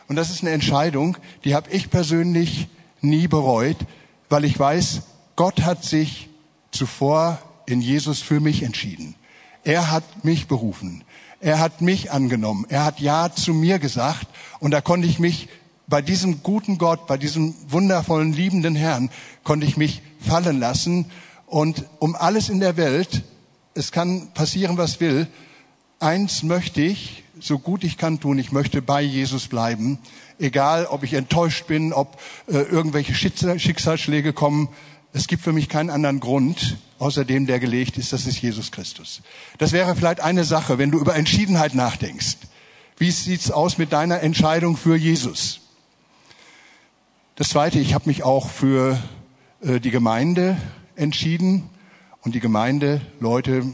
Und 0.08 0.16
das 0.16 0.30
ist 0.30 0.42
eine 0.42 0.50
Entscheidung, 0.50 1.16
die 1.44 1.54
habe 1.54 1.70
ich 1.70 1.90
persönlich 1.90 2.68
nie 3.00 3.28
bereut, 3.28 3.76
weil 4.28 4.44
ich 4.44 4.58
weiß, 4.58 5.02
Gott 5.36 5.62
hat 5.62 5.84
sich 5.84 6.28
zuvor 6.70 7.38
in 7.66 7.80
Jesus 7.80 8.20
für 8.20 8.40
mich 8.40 8.62
entschieden. 8.62 9.14
Er 9.64 9.90
hat 9.90 10.24
mich 10.24 10.48
berufen. 10.48 11.04
Er 11.40 11.58
hat 11.58 11.80
mich 11.80 12.12
angenommen. 12.12 12.66
Er 12.68 12.84
hat 12.84 13.00
Ja 13.00 13.32
zu 13.34 13.52
mir 13.54 13.78
gesagt. 13.78 14.26
Und 14.60 14.70
da 14.70 14.80
konnte 14.80 15.08
ich 15.08 15.18
mich 15.18 15.48
bei 15.86 16.02
diesem 16.02 16.42
guten 16.42 16.78
Gott, 16.78 17.06
bei 17.06 17.16
diesem 17.16 17.54
wundervollen, 17.68 18.32
liebenden 18.32 18.74
Herrn, 18.74 19.10
konnte 19.44 19.66
ich 19.66 19.76
mich 19.76 20.02
fallen 20.22 20.58
lassen. 20.58 21.10
Und 21.46 21.84
um 21.98 22.14
alles 22.14 22.48
in 22.48 22.60
der 22.60 22.76
Welt, 22.76 23.22
es 23.74 23.92
kann 23.92 24.28
passieren, 24.34 24.78
was 24.78 25.00
will, 25.00 25.26
eins 26.00 26.42
möchte 26.42 26.82
ich, 26.82 27.24
so 27.40 27.58
gut 27.58 27.84
ich 27.84 27.98
kann 27.98 28.20
tun, 28.20 28.38
ich 28.38 28.52
möchte 28.52 28.82
bei 28.82 29.02
Jesus 29.02 29.48
bleiben 29.48 29.98
egal 30.42 30.86
ob 30.86 31.02
ich 31.02 31.14
enttäuscht 31.14 31.66
bin, 31.66 31.92
ob 31.92 32.20
äh, 32.48 32.58
irgendwelche 32.58 33.14
Schicksalsschläge 33.14 34.32
kommen. 34.32 34.68
Es 35.12 35.26
gibt 35.26 35.42
für 35.42 35.52
mich 35.52 35.68
keinen 35.68 35.90
anderen 35.90 36.20
Grund, 36.20 36.76
außer 36.98 37.24
dem, 37.24 37.46
der 37.46 37.60
gelegt 37.60 37.98
ist, 37.98 38.12
das 38.12 38.26
ist 38.26 38.40
Jesus 38.40 38.72
Christus. 38.72 39.22
Das 39.58 39.72
wäre 39.72 39.94
vielleicht 39.94 40.20
eine 40.20 40.44
Sache, 40.44 40.78
wenn 40.78 40.90
du 40.90 40.98
über 40.98 41.14
Entschiedenheit 41.14 41.74
nachdenkst. 41.74 42.38
Wie 42.98 43.10
sieht's 43.10 43.50
aus 43.50 43.78
mit 43.78 43.92
deiner 43.92 44.20
Entscheidung 44.20 44.76
für 44.76 44.96
Jesus? 44.96 45.60
Das 47.36 47.50
Zweite, 47.50 47.78
ich 47.78 47.94
habe 47.94 48.08
mich 48.08 48.22
auch 48.22 48.48
für 48.48 48.98
äh, 49.62 49.80
die 49.80 49.90
Gemeinde 49.90 50.56
entschieden. 50.96 51.68
Und 52.22 52.34
die 52.34 52.40
Gemeinde, 52.40 53.00
Leute, 53.18 53.64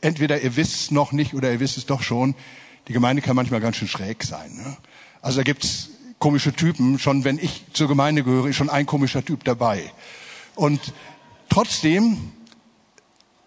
entweder 0.00 0.40
ihr 0.40 0.56
wisst 0.56 0.74
es 0.74 0.90
noch 0.90 1.12
nicht 1.12 1.34
oder 1.34 1.50
ihr 1.52 1.60
wisst 1.60 1.76
es 1.76 1.86
doch 1.86 2.02
schon, 2.02 2.34
die 2.88 2.92
Gemeinde 2.92 3.22
kann 3.22 3.36
manchmal 3.36 3.60
ganz 3.60 3.76
schön 3.76 3.88
schräg 3.88 4.22
sein. 4.22 4.54
Ne? 4.56 4.76
Also 5.20 5.38
da 5.38 5.42
gibt's 5.44 5.88
komische 6.18 6.52
Typen. 6.52 6.98
Schon 6.98 7.24
wenn 7.24 7.38
ich 7.38 7.64
zur 7.72 7.88
Gemeinde 7.88 8.22
gehöre, 8.22 8.46
ist 8.46 8.56
schon 8.56 8.70
ein 8.70 8.86
komischer 8.86 9.24
Typ 9.24 9.44
dabei. 9.44 9.90
Und 10.54 10.92
trotzdem 11.48 12.32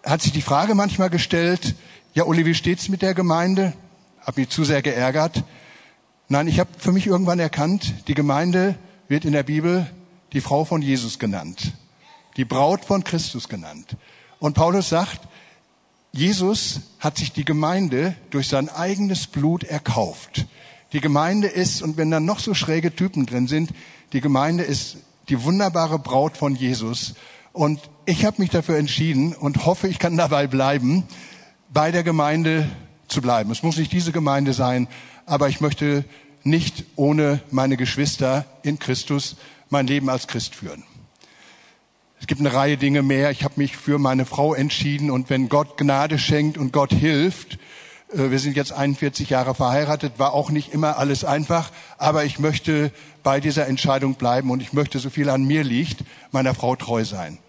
hat 0.03 0.21
sich 0.21 0.33
die 0.33 0.41
Frage 0.41 0.75
manchmal 0.75 1.09
gestellt, 1.09 1.75
ja 2.13 2.23
Uli, 2.23 2.45
wie 2.45 2.53
steht's 2.53 2.89
mit 2.89 3.01
der 3.01 3.13
Gemeinde? 3.13 3.73
Hab 4.19 4.37
mich 4.37 4.49
zu 4.49 4.63
sehr 4.63 4.81
geärgert. 4.81 5.43
Nein, 6.27 6.47
ich 6.47 6.59
habe 6.59 6.69
für 6.77 6.91
mich 6.91 7.07
irgendwann 7.07 7.39
erkannt, 7.39 7.93
die 8.07 8.13
Gemeinde 8.13 8.75
wird 9.07 9.25
in 9.25 9.33
der 9.33 9.43
Bibel 9.43 9.87
die 10.35 10.41
Frau 10.41 10.65
von 10.65 10.81
Jesus 10.81 11.17
genannt, 11.17 11.71
die 12.35 12.43
Braut 12.43 12.83
von 12.83 13.05
Christus 13.05 13.47
genannt. 13.47 13.95
Und 14.37 14.53
Paulus 14.53 14.89
sagt, 14.89 15.21
Jesus 16.11 16.81
hat 16.99 17.17
sich 17.17 17.31
die 17.31 17.45
Gemeinde 17.45 18.15
durch 18.31 18.49
sein 18.49 18.67
eigenes 18.67 19.27
Blut 19.27 19.63
erkauft. 19.63 20.45
Die 20.91 20.99
Gemeinde 20.99 21.47
ist, 21.47 21.81
und 21.81 21.95
wenn 21.95 22.11
da 22.11 22.19
noch 22.19 22.39
so 22.39 22.53
schräge 22.53 22.93
Typen 22.93 23.25
drin 23.25 23.47
sind, 23.47 23.71
die 24.11 24.19
Gemeinde 24.19 24.65
ist 24.65 24.97
die 25.29 25.41
wunderbare 25.41 25.99
Braut 25.99 26.35
von 26.35 26.53
Jesus. 26.53 27.15
Und 27.53 27.79
ich 28.05 28.25
habe 28.25 28.41
mich 28.41 28.49
dafür 28.49 28.77
entschieden 28.77 29.33
und 29.33 29.65
hoffe, 29.65 29.87
ich 29.87 29.99
kann 29.99 30.17
dabei 30.17 30.47
bleiben, 30.47 31.03
bei 31.73 31.91
der 31.91 32.03
Gemeinde 32.03 32.69
zu 33.07 33.21
bleiben. 33.21 33.51
Es 33.51 33.63
muss 33.63 33.77
nicht 33.77 33.93
diese 33.93 34.11
Gemeinde 34.11 34.51
sein, 34.51 34.89
aber 35.25 35.47
ich 35.47 35.61
möchte 35.61 36.03
nicht 36.43 36.83
ohne 36.97 37.41
meine 37.51 37.77
Geschwister 37.77 38.45
in 38.63 38.79
Christus 38.79 39.37
mein 39.69 39.87
Leben 39.87 40.09
als 40.09 40.27
Christ 40.27 40.55
führen. 40.55 40.83
Es 42.19 42.27
gibt 42.27 42.41
eine 42.41 42.53
Reihe 42.53 42.77
Dinge 42.77 43.03
mehr. 43.03 43.31
Ich 43.31 43.43
habe 43.43 43.55
mich 43.57 43.77
für 43.77 43.99
meine 43.99 44.25
Frau 44.25 44.53
entschieden 44.53 45.11
und 45.11 45.29
wenn 45.29 45.49
Gott 45.49 45.77
Gnade 45.77 46.17
schenkt 46.17 46.57
und 46.57 46.73
Gott 46.73 46.93
hilft, 46.93 47.59
äh, 48.11 48.31
wir 48.31 48.39
sind 48.39 48.55
jetzt 48.55 48.71
41 48.71 49.29
Jahre 49.29 49.55
verheiratet, 49.55 50.13
war 50.17 50.33
auch 50.33 50.49
nicht 50.49 50.73
immer 50.73 50.97
alles 50.97 51.23
einfach, 51.23 51.71
aber 51.97 52.25
ich 52.25 52.39
möchte 52.39 52.91
bei 53.23 53.39
dieser 53.39 53.67
Entscheidung 53.67 54.15
bleiben 54.15 54.49
und 54.51 54.61
ich 54.61 54.73
möchte, 54.73 54.99
so 54.99 55.09
viel 55.09 55.29
an 55.29 55.43
mir 55.43 55.63
liegt, 55.63 56.03
meiner 56.31 56.55
Frau 56.55 56.75
treu 56.75 57.03
sein. 57.03 57.39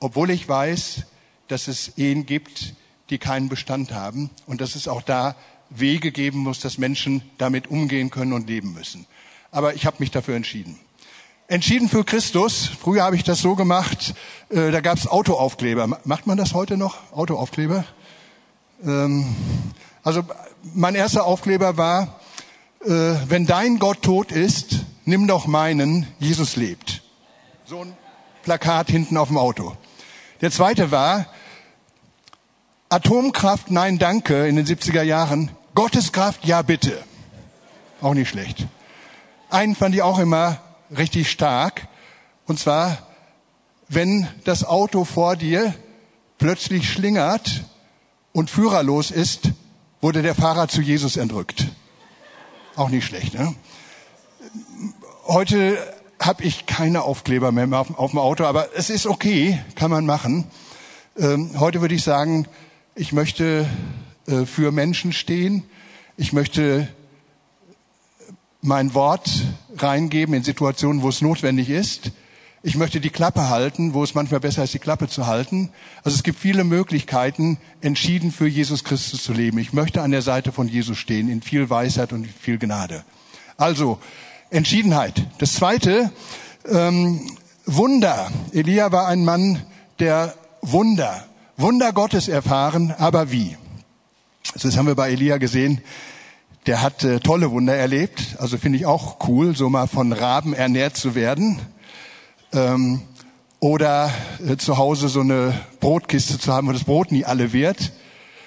Obwohl 0.00 0.30
ich 0.30 0.48
weiß, 0.48 1.04
dass 1.48 1.68
es 1.68 1.98
Ehen 1.98 2.26
gibt, 2.26 2.74
die 3.10 3.18
keinen 3.18 3.48
Bestand 3.48 3.92
haben 3.92 4.30
und 4.46 4.60
dass 4.60 4.74
es 4.74 4.88
auch 4.88 5.02
da 5.02 5.36
Wege 5.70 6.12
geben 6.12 6.40
muss, 6.40 6.60
dass 6.60 6.78
Menschen 6.78 7.22
damit 7.38 7.68
umgehen 7.68 8.10
können 8.10 8.32
und 8.32 8.48
leben 8.48 8.72
müssen. 8.74 9.06
Aber 9.50 9.74
ich 9.74 9.86
habe 9.86 9.96
mich 10.00 10.10
dafür 10.10 10.36
entschieden. 10.36 10.78
Entschieden 11.52 11.90
für 11.90 12.02
Christus. 12.02 12.70
Früher 12.80 13.02
habe 13.02 13.14
ich 13.14 13.24
das 13.24 13.40
so 13.42 13.54
gemacht, 13.54 14.14
äh, 14.48 14.70
da 14.70 14.80
gab 14.80 14.96
es 14.96 15.06
Autoaufkleber. 15.06 15.86
Macht 16.04 16.26
man 16.26 16.38
das 16.38 16.54
heute 16.54 16.78
noch? 16.78 16.96
Autoaufkleber? 17.12 17.84
Ähm, 18.82 19.36
also 20.02 20.22
mein 20.72 20.94
erster 20.94 21.26
Aufkleber 21.26 21.76
war, 21.76 22.20
äh, 22.82 22.88
wenn 23.28 23.44
dein 23.44 23.78
Gott 23.78 24.00
tot 24.00 24.32
ist, 24.32 24.76
nimm 25.04 25.26
doch 25.26 25.46
meinen, 25.46 26.06
Jesus 26.18 26.56
lebt. 26.56 27.02
So 27.66 27.82
ein 27.82 27.92
Plakat 28.44 28.88
hinten 28.88 29.18
auf 29.18 29.28
dem 29.28 29.36
Auto. 29.36 29.76
Der 30.40 30.50
zweite 30.50 30.90
war, 30.90 31.26
Atomkraft, 32.88 33.70
nein, 33.70 33.98
danke, 33.98 34.46
in 34.46 34.56
den 34.56 34.64
70er 34.64 35.02
Jahren. 35.02 35.50
Gotteskraft, 35.74 36.46
ja, 36.46 36.62
bitte. 36.62 37.04
Auch 38.00 38.14
nicht 38.14 38.30
schlecht. 38.30 38.66
Einen 39.50 39.74
fand 39.74 39.94
ich 39.94 40.00
auch 40.00 40.18
immer 40.18 40.58
richtig 40.96 41.30
stark. 41.30 41.88
Und 42.46 42.58
zwar, 42.58 42.98
wenn 43.88 44.28
das 44.44 44.64
Auto 44.64 45.04
vor 45.04 45.36
dir 45.36 45.74
plötzlich 46.38 46.90
schlingert 46.90 47.64
und 48.32 48.50
führerlos 48.50 49.10
ist, 49.10 49.50
wurde 50.00 50.22
der 50.22 50.34
Fahrer 50.34 50.68
zu 50.68 50.80
Jesus 50.80 51.16
entrückt. 51.16 51.66
Auch 52.76 52.88
nicht 52.88 53.04
schlecht. 53.04 53.34
Ne? 53.34 53.54
Heute 55.26 55.78
habe 56.18 56.42
ich 56.44 56.66
keine 56.66 57.02
Aufkleber 57.02 57.52
mehr 57.52 57.68
auf, 57.78 57.98
auf, 57.98 58.10
dem 58.10 58.18
Auto, 58.18 58.44
aber 58.44 58.68
es 58.76 58.90
ist 58.90 59.06
okay, 59.06 59.60
kann 59.74 59.90
man 59.90 60.06
machen. 60.06 60.46
Ähm, 61.18 61.58
heute 61.58 61.80
würde 61.80 61.94
ich 61.94 62.02
sagen, 62.02 62.46
ich 62.94 63.12
möchte 63.12 63.68
äh, 64.26 64.46
für 64.46 64.72
Menschen 64.72 65.12
stehen. 65.12 65.64
Ich 66.16 66.32
möchte 66.32 66.88
mein 68.62 68.94
Wort 68.94 69.28
reingeben 69.76 70.34
in 70.34 70.44
Situationen, 70.44 71.02
wo 71.02 71.08
es 71.08 71.20
notwendig 71.20 71.68
ist. 71.68 72.12
Ich 72.62 72.76
möchte 72.76 73.00
die 73.00 73.10
Klappe 73.10 73.48
halten, 73.48 73.92
wo 73.92 74.04
es 74.04 74.14
manchmal 74.14 74.38
besser 74.38 74.62
ist, 74.62 74.72
die 74.72 74.78
Klappe 74.78 75.08
zu 75.08 75.26
halten. 75.26 75.70
Also 76.04 76.14
es 76.14 76.22
gibt 76.22 76.38
viele 76.38 76.62
Möglichkeiten, 76.62 77.58
entschieden 77.80 78.30
für 78.30 78.46
Jesus 78.46 78.84
Christus 78.84 79.24
zu 79.24 79.32
leben. 79.32 79.58
Ich 79.58 79.72
möchte 79.72 80.00
an 80.00 80.12
der 80.12 80.22
Seite 80.22 80.52
von 80.52 80.68
Jesus 80.68 80.96
stehen, 80.96 81.28
in 81.28 81.42
viel 81.42 81.70
Weisheit 81.70 82.12
und 82.12 82.28
viel 82.28 82.58
Gnade. 82.58 83.04
Also, 83.56 83.98
Entschiedenheit. 84.50 85.26
Das 85.38 85.54
zweite, 85.54 86.12
ähm, 86.68 87.36
Wunder. 87.66 88.30
Elia 88.52 88.92
war 88.92 89.08
ein 89.08 89.24
Mann, 89.24 89.62
der 89.98 90.34
Wunder, 90.60 91.26
Wunder 91.56 91.92
Gottes 91.92 92.28
erfahren, 92.28 92.94
aber 92.96 93.32
wie? 93.32 93.56
Das 94.54 94.76
haben 94.76 94.86
wir 94.86 94.94
bei 94.94 95.10
Elia 95.10 95.38
gesehen. 95.38 95.80
Der 96.66 96.80
hat 96.80 97.02
äh, 97.02 97.18
tolle 97.18 97.50
Wunder 97.50 97.74
erlebt. 97.74 98.36
Also 98.38 98.56
finde 98.56 98.78
ich 98.78 98.86
auch 98.86 99.26
cool, 99.26 99.56
so 99.56 99.68
mal 99.68 99.88
von 99.88 100.12
Raben 100.12 100.54
ernährt 100.54 100.96
zu 100.96 101.16
werden. 101.16 101.58
Ähm, 102.52 103.02
oder 103.58 104.12
äh, 104.46 104.56
zu 104.56 104.76
Hause 104.76 105.08
so 105.08 105.20
eine 105.20 105.54
Brotkiste 105.80 106.38
zu 106.38 106.52
haben, 106.52 106.68
wo 106.68 106.72
das 106.72 106.84
Brot 106.84 107.10
nie 107.10 107.24
alle 107.24 107.52
wird. 107.52 107.90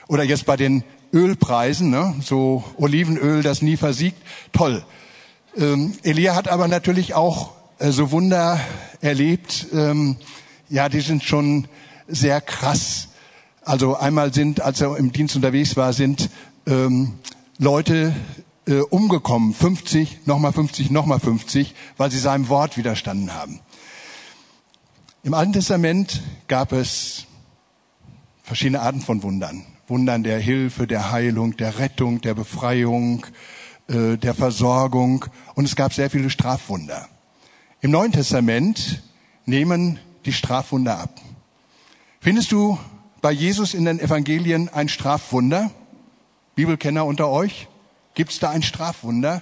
Oder 0.07 0.23
jetzt 0.23 0.45
bei 0.45 0.55
den 0.55 0.85
Ölpreisen, 1.11 1.89
ne? 1.89 2.15
so 2.21 2.63
Olivenöl, 2.77 3.43
das 3.43 3.61
nie 3.61 3.75
versiegt. 3.75 4.21
Toll. 4.53 4.85
Ähm, 5.57 5.93
Elia 6.03 6.35
hat 6.35 6.47
aber 6.47 6.69
natürlich 6.69 7.15
auch 7.15 7.51
äh, 7.79 7.91
so 7.91 8.11
Wunder 8.11 8.61
erlebt. 9.01 9.67
Ähm, 9.73 10.15
ja, 10.69 10.87
die 10.87 11.01
sind 11.01 11.21
schon 11.23 11.67
sehr 12.07 12.39
krass. 12.39 13.09
Also 13.61 13.97
einmal 13.97 14.33
sind, 14.33 14.61
als 14.61 14.79
er 14.79 14.95
im 14.95 15.11
Dienst 15.11 15.35
unterwegs 15.35 15.75
war, 15.75 15.91
sind 15.91 16.29
ähm, 16.65 17.15
Leute 17.57 18.13
äh, 18.67 18.79
umgekommen, 18.79 19.53
50, 19.53 20.25
nochmal 20.25 20.51
50, 20.51 20.91
nochmal 20.91 21.21
50, 21.21 21.73
weil 21.95 22.11
sie 22.11 22.19
seinem 22.19 22.49
Wort 22.49 22.75
widerstanden 22.75 23.33
haben. 23.33 23.61
Im 25.23 25.33
Alten 25.33 25.53
Testament 25.53 26.21
gab 26.47 26.73
es 26.73 27.25
verschiedene 28.43 28.81
Arten 28.81 28.99
von 28.99 29.23
Wundern. 29.23 29.65
Wundern 29.87 30.23
der 30.23 30.39
Hilfe, 30.39 30.85
der 30.85 31.11
Heilung, 31.11 31.55
der 31.55 31.79
Rettung, 31.79 32.19
der 32.19 32.33
Befreiung, 32.33 33.25
äh, 33.87 34.17
der 34.17 34.33
Versorgung 34.33 35.25
und 35.53 35.63
es 35.63 35.77
gab 35.77 35.93
sehr 35.93 36.09
viele 36.09 36.29
Strafwunder. 36.29 37.07
Im 37.79 37.91
Neuen 37.91 38.11
Testament 38.11 39.01
nehmen 39.45 39.99
die 40.25 40.33
Strafwunder 40.33 40.99
ab. 40.99 41.21
Findest 42.19 42.51
du 42.51 42.77
bei 43.21 43.31
Jesus 43.31 43.73
in 43.73 43.85
den 43.85 43.99
Evangelien 43.99 44.67
ein 44.67 44.89
Strafwunder? 44.89 45.71
Bibelkenner 46.55 47.05
unter 47.05 47.29
euch? 47.29 47.67
Gibt 48.13 48.31
es 48.31 48.39
da 48.39 48.49
ein 48.49 48.63
Strafwunder? 48.63 49.41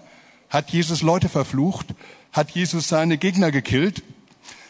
Hat 0.50 0.72
Jesus 0.72 1.02
Leute 1.02 1.30
verflucht? 1.30 1.88
Hat 2.32 2.52
Jesus 2.52 2.88
seine 2.88 3.18
Gegner 3.18 3.52
gekillt? 3.52 4.04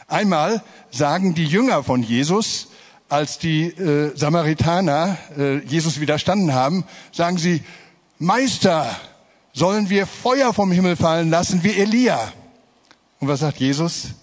Einmal 0.07 0.61
sagen 0.91 1.33
die 1.33 1.45
Jünger 1.45 1.83
von 1.83 2.03
Jesus, 2.03 2.67
als 3.09 3.39
die 3.39 3.67
äh, 3.67 4.15
Samaritaner 4.15 5.17
äh, 5.37 5.57
Jesus 5.59 5.99
widerstanden 5.99 6.53
haben, 6.53 6.83
sagen 7.11 7.37
sie, 7.37 7.63
Meister, 8.19 8.93
sollen 9.53 9.89
wir 9.89 10.07
Feuer 10.07 10.53
vom 10.53 10.71
Himmel 10.71 10.95
fallen 10.95 11.29
lassen 11.29 11.63
wie 11.63 11.79
Elia. 11.79 12.33
Und 13.19 13.27
was 13.27 13.39
sagt 13.39 13.59
Jesus? 13.59 14.15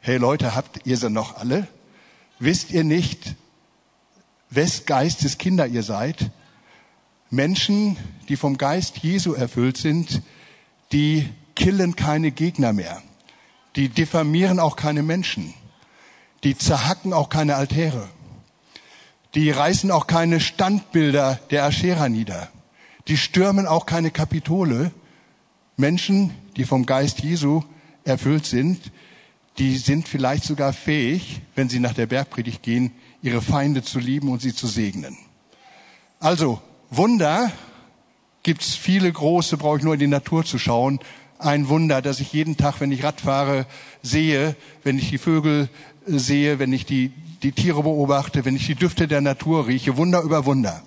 Hey 0.00 0.16
Leute, 0.16 0.54
habt 0.54 0.86
ihr 0.86 0.96
sie 0.96 1.10
noch 1.10 1.36
alle? 1.36 1.66
Wisst 2.38 2.70
ihr 2.70 2.84
nicht, 2.84 3.34
wes 4.50 4.86
Geistes 4.86 5.36
Kinder 5.36 5.66
ihr 5.66 5.82
seid? 5.82 6.30
Menschen, 7.30 7.96
die 8.28 8.36
vom 8.36 8.58
Geist 8.58 8.98
Jesu 8.98 9.32
erfüllt 9.32 9.76
sind, 9.76 10.22
die 10.92 11.28
killen 11.54 11.96
keine 11.96 12.30
Gegner 12.30 12.72
mehr. 12.72 13.02
Die 13.74 13.88
diffamieren 13.88 14.58
auch 14.58 14.76
keine 14.76 15.02
Menschen. 15.02 15.54
Die 16.44 16.56
zerhacken 16.56 17.12
auch 17.12 17.28
keine 17.28 17.56
Altäre. 17.56 18.08
Die 19.34 19.50
reißen 19.50 19.90
auch 19.90 20.06
keine 20.06 20.40
Standbilder 20.40 21.40
der 21.50 21.64
Aschera 21.64 22.08
nieder. 22.08 22.48
Die 23.08 23.16
stürmen 23.16 23.66
auch 23.66 23.86
keine 23.86 24.10
Kapitole. 24.10 24.92
Menschen, 25.76 26.32
die 26.56 26.64
vom 26.64 26.86
Geist 26.86 27.20
Jesu 27.20 27.62
erfüllt 28.04 28.46
sind, 28.46 28.92
die 29.58 29.76
sind 29.76 30.08
vielleicht 30.08 30.44
sogar 30.44 30.72
fähig, 30.72 31.40
wenn 31.54 31.68
sie 31.68 31.80
nach 31.80 31.94
der 31.94 32.06
Bergpredigt 32.06 32.62
gehen, 32.62 32.92
ihre 33.22 33.42
Feinde 33.42 33.82
zu 33.82 33.98
lieben 33.98 34.28
und 34.28 34.40
sie 34.40 34.54
zu 34.54 34.66
segnen. 34.66 35.16
Also, 36.20 36.60
Wunder 36.90 37.50
gibt's 38.42 38.74
viele 38.76 39.10
große, 39.10 39.56
brauche 39.56 39.78
ich 39.78 39.82
nur 39.82 39.94
in 39.94 40.00
die 40.00 40.06
Natur 40.06 40.44
zu 40.44 40.58
schauen. 40.58 41.00
Ein 41.38 41.68
Wunder, 41.68 42.00
dass 42.00 42.20
ich 42.20 42.32
jeden 42.32 42.56
Tag, 42.56 42.80
wenn 42.80 42.92
ich 42.92 43.02
Rad 43.02 43.20
fahre, 43.20 43.66
sehe, 44.02 44.54
wenn 44.84 44.98
ich 44.98 45.10
die 45.10 45.18
Vögel 45.18 45.68
äh, 46.06 46.18
sehe, 46.18 46.58
wenn 46.58 46.72
ich 46.72 46.86
die, 46.86 47.12
die 47.42 47.52
Tiere 47.52 47.82
beobachte, 47.82 48.44
wenn 48.44 48.56
ich 48.56 48.66
die 48.66 48.76
Düfte 48.76 49.08
der 49.08 49.20
Natur 49.20 49.66
rieche. 49.66 49.96
Wunder 49.96 50.22
über 50.22 50.46
Wunder. 50.46 50.82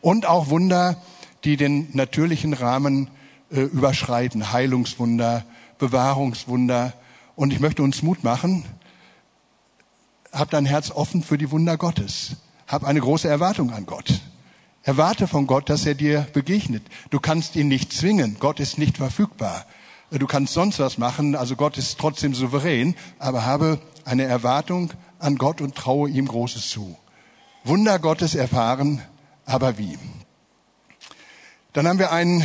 Und 0.00 0.26
auch 0.26 0.50
Wunder, 0.50 1.00
die 1.44 1.56
den 1.56 1.88
natürlichen 1.92 2.52
Rahmen 2.52 3.08
äh, 3.50 3.60
überschreiten. 3.60 4.52
Heilungswunder, 4.52 5.44
Bewahrungswunder. 5.78 6.94
Und 7.36 7.52
ich 7.52 7.60
möchte 7.60 7.82
uns 7.84 8.02
Mut 8.02 8.24
machen. 8.24 8.64
Hab 10.32 10.50
dein 10.50 10.66
Herz 10.66 10.90
offen 10.90 11.22
für 11.22 11.38
die 11.38 11.52
Wunder 11.52 11.76
Gottes. 11.76 12.32
Hab 12.66 12.84
eine 12.84 13.00
große 13.00 13.28
Erwartung 13.28 13.72
an 13.72 13.86
Gott. 13.86 14.20
Erwarte 14.88 15.26
von 15.28 15.46
Gott, 15.46 15.68
dass 15.68 15.84
er 15.84 15.94
dir 15.94 16.26
begegnet. 16.32 16.82
Du 17.10 17.20
kannst 17.20 17.56
ihn 17.56 17.68
nicht 17.68 17.92
zwingen. 17.92 18.38
Gott 18.40 18.58
ist 18.58 18.78
nicht 18.78 18.96
verfügbar. 18.96 19.66
Du 20.10 20.26
kannst 20.26 20.54
sonst 20.54 20.78
was 20.78 20.96
machen. 20.96 21.36
Also 21.36 21.56
Gott 21.56 21.76
ist 21.76 21.98
trotzdem 21.98 22.32
souverän. 22.32 22.94
Aber 23.18 23.44
habe 23.44 23.80
eine 24.06 24.22
Erwartung 24.24 24.94
an 25.18 25.36
Gott 25.36 25.60
und 25.60 25.74
traue 25.74 26.08
ihm 26.08 26.26
Großes 26.26 26.70
zu. 26.70 26.96
Wunder 27.64 27.98
Gottes 27.98 28.34
erfahren, 28.34 29.02
aber 29.44 29.76
wie? 29.76 29.98
Dann 31.74 31.86
haben 31.86 31.98
wir 31.98 32.10
einen 32.10 32.42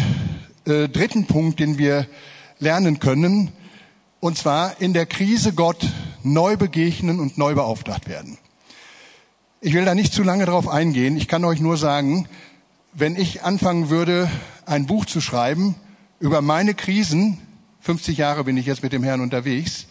äh, 0.65 0.89
dritten 0.89 1.27
Punkt, 1.27 1.62
den 1.62 1.77
wir 1.77 2.08
lernen 2.60 2.99
können, 2.99 3.53
und 4.19 4.38
zwar 4.38 4.82
in 4.82 4.91
der 4.91 5.06
Krise 5.06 5.53
Gott 5.53 5.88
neu 6.23 6.58
begegnen 6.58 7.21
und 7.21 7.38
neu 7.38 7.56
beauftragt 7.56 8.10
werden. 8.10 8.38
Ich 9.65 9.73
will 9.73 9.86
da 9.86 9.95
nicht 9.95 10.13
zu 10.13 10.23
lange 10.23 10.45
drauf 10.45 10.67
eingehen. 10.67 11.15
Ich 11.15 11.30
kann 11.30 11.45
euch 11.45 11.62
nur 11.62 11.78
sagen, 11.78 12.28
wenn 12.91 13.15
ich 13.15 13.43
anfangen 13.43 13.89
würde, 13.89 14.30
ein 14.65 14.88
Buch 14.88 15.06
zu 15.06 15.21
schreiben 15.21 15.76
über 16.19 16.41
meine 16.41 16.73
Krisen, 16.73 17.38
50 17.80 18.17
Jahre 18.17 18.43
bin 18.43 18.58
ich 18.58 18.65
jetzt 18.65 18.84
mit 18.84 18.91
dem 18.91 19.04
Herrn 19.04 19.21
unterwegs, 19.21 19.86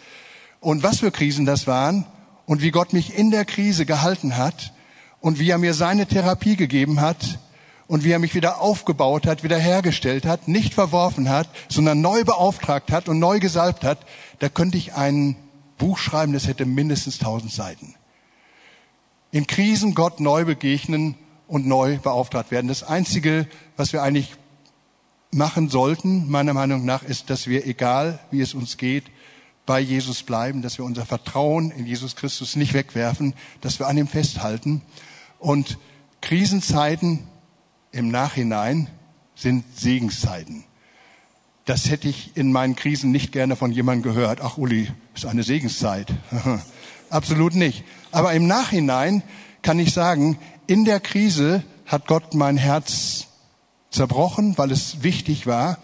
und 0.60 0.82
was 0.82 0.98
für 0.98 1.10
Krisen 1.10 1.46
das 1.46 1.66
waren 1.66 2.04
und 2.44 2.60
wie 2.60 2.70
Gott 2.70 2.92
mich 2.92 3.16
in 3.16 3.30
der 3.30 3.46
Krise 3.46 3.86
gehalten 3.86 4.36
hat 4.36 4.74
und 5.20 5.38
wie 5.38 5.48
er 5.48 5.56
mir 5.56 5.72
seine 5.72 6.04
Therapie 6.04 6.56
gegeben 6.56 7.00
hat, 7.00 7.38
und 7.86 8.04
wie 8.04 8.10
er 8.10 8.18
mich 8.18 8.34
wieder 8.34 8.60
aufgebaut 8.60 9.26
hat, 9.26 9.42
wieder 9.42 9.58
hergestellt 9.58 10.26
hat, 10.26 10.48
nicht 10.48 10.74
verworfen 10.74 11.30
hat, 11.30 11.48
sondern 11.70 12.02
neu 12.02 12.24
beauftragt 12.24 12.92
hat 12.92 13.08
und 13.08 13.18
neu 13.18 13.40
gesalbt 13.40 13.84
hat, 13.84 13.98
da 14.38 14.50
könnte 14.50 14.76
ich 14.76 14.92
ein 14.92 15.34
Buch 15.78 15.96
schreiben, 15.96 16.34
das 16.34 16.46
hätte 16.46 16.66
mindestens 16.66 17.18
tausend 17.18 17.52
Seiten. 17.52 17.94
In 19.32 19.46
Krisen 19.46 19.94
Gott 19.94 20.20
neu 20.20 20.44
begegnen 20.44 21.16
und 21.48 21.66
neu 21.66 21.96
beauftragt 21.96 22.50
werden. 22.50 22.68
Das 22.68 22.82
Einzige, 22.82 23.48
was 23.78 23.94
wir 23.94 24.02
eigentlich 24.02 24.34
machen 25.30 25.70
sollten, 25.70 26.30
meiner 26.30 26.52
Meinung 26.52 26.84
nach, 26.84 27.02
ist, 27.02 27.30
dass 27.30 27.46
wir, 27.46 27.66
egal 27.66 28.18
wie 28.30 28.42
es 28.42 28.52
uns 28.52 28.76
geht, 28.76 29.04
bei 29.64 29.80
Jesus 29.80 30.22
bleiben, 30.22 30.60
dass 30.60 30.76
wir 30.76 30.84
unser 30.84 31.06
Vertrauen 31.06 31.70
in 31.70 31.86
Jesus 31.86 32.14
Christus 32.14 32.56
nicht 32.56 32.74
wegwerfen, 32.74 33.32
dass 33.62 33.78
wir 33.78 33.86
an 33.86 33.96
ihm 33.96 34.06
festhalten. 34.06 34.82
Und 35.38 35.78
Krisenzeiten 36.20 37.20
im 37.90 38.10
Nachhinein 38.10 38.88
sind 39.34 39.64
Segenszeiten. 39.74 40.64
Das 41.64 41.88
hätte 41.88 42.08
ich 42.08 42.36
in 42.36 42.52
meinen 42.52 42.76
Krisen 42.76 43.12
nicht 43.12 43.32
gerne 43.32 43.56
von 43.56 43.72
jemandem 43.72 44.12
gehört. 44.12 44.42
Ach, 44.42 44.58
Uli, 44.58 44.90
ist 45.14 45.24
eine 45.24 45.42
Segenszeit. 45.42 46.12
Absolut 47.08 47.54
nicht. 47.54 47.84
Aber 48.12 48.32
im 48.32 48.46
Nachhinein 48.46 49.22
kann 49.62 49.78
ich 49.78 49.92
sagen, 49.92 50.38
in 50.66 50.84
der 50.84 51.00
Krise 51.00 51.64
hat 51.86 52.06
Gott 52.06 52.34
mein 52.34 52.56
Herz 52.56 53.26
zerbrochen, 53.90 54.56
weil 54.56 54.70
es 54.70 55.02
wichtig 55.02 55.46
war. 55.46 55.78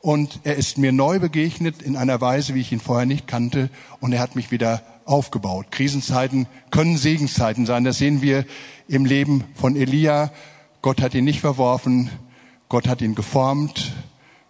Und 0.00 0.40
er 0.44 0.56
ist 0.56 0.78
mir 0.78 0.92
neu 0.92 1.18
begegnet 1.18 1.82
in 1.82 1.96
einer 1.96 2.20
Weise, 2.20 2.54
wie 2.54 2.60
ich 2.60 2.72
ihn 2.72 2.80
vorher 2.80 3.06
nicht 3.06 3.26
kannte. 3.26 3.68
Und 4.00 4.12
er 4.12 4.20
hat 4.20 4.36
mich 4.36 4.50
wieder 4.50 4.82
aufgebaut. 5.04 5.70
Krisenzeiten 5.70 6.46
können 6.70 6.96
Segenszeiten 6.96 7.66
sein. 7.66 7.84
Das 7.84 7.98
sehen 7.98 8.22
wir 8.22 8.46
im 8.88 9.04
Leben 9.04 9.44
von 9.54 9.76
Elia 9.76 10.30
Gott 10.84 11.00
hat 11.00 11.14
ihn 11.14 11.24
nicht 11.24 11.40
verworfen, 11.40 12.10
Gott 12.68 12.86
hat 12.88 13.00
ihn 13.00 13.14
geformt, 13.14 13.94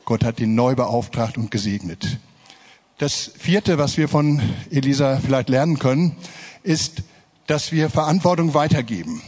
Gott 0.04 0.24
hat 0.24 0.40
ihn 0.40 0.56
neu 0.56 0.74
beauftragt 0.74 1.38
und 1.38 1.52
gesegnet. 1.52 2.18
Das 2.98 3.30
vierte, 3.38 3.78
was 3.78 3.98
wir 3.98 4.08
von 4.08 4.42
Elisa 4.68 5.20
vielleicht 5.24 5.48
lernen 5.48 5.78
können, 5.78 6.16
ist, 6.64 7.04
dass 7.46 7.72
wir 7.72 7.90
Verantwortung 7.90 8.54
weitergeben. 8.54 9.22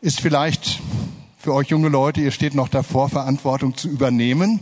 Ist 0.00 0.20
vielleicht 0.20 0.80
für 1.38 1.54
euch 1.54 1.68
junge 1.68 1.88
Leute, 1.88 2.20
ihr 2.20 2.30
steht 2.30 2.54
noch 2.54 2.68
davor, 2.68 3.08
Verantwortung 3.08 3.76
zu 3.76 3.88
übernehmen. 3.88 4.60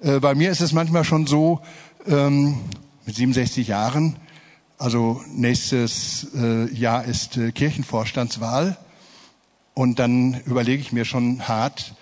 Äh, 0.00 0.20
bei 0.20 0.34
mir 0.34 0.50
ist 0.50 0.60
es 0.60 0.72
manchmal 0.72 1.04
schon 1.04 1.26
so, 1.26 1.60
ähm, 2.06 2.58
mit 3.06 3.16
67 3.16 3.68
Jahren, 3.68 4.16
also 4.78 5.22
nächstes 5.28 6.28
äh, 6.34 6.72
Jahr 6.72 7.04
ist 7.04 7.36
äh, 7.36 7.52
Kirchenvorstandswahl 7.52 8.76
und 9.74 9.98
dann 9.98 10.40
überlege 10.46 10.80
ich 10.80 10.92
mir 10.92 11.04
schon 11.04 11.48
hart, 11.48 11.94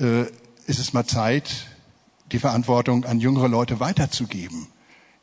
äh, 0.00 0.22
ist 0.66 0.78
es 0.78 0.92
mal 0.92 1.06
Zeit, 1.06 1.66
die 2.32 2.38
Verantwortung 2.38 3.04
an 3.04 3.20
jüngere 3.20 3.48
Leute 3.48 3.80
weiterzugeben 3.80 4.68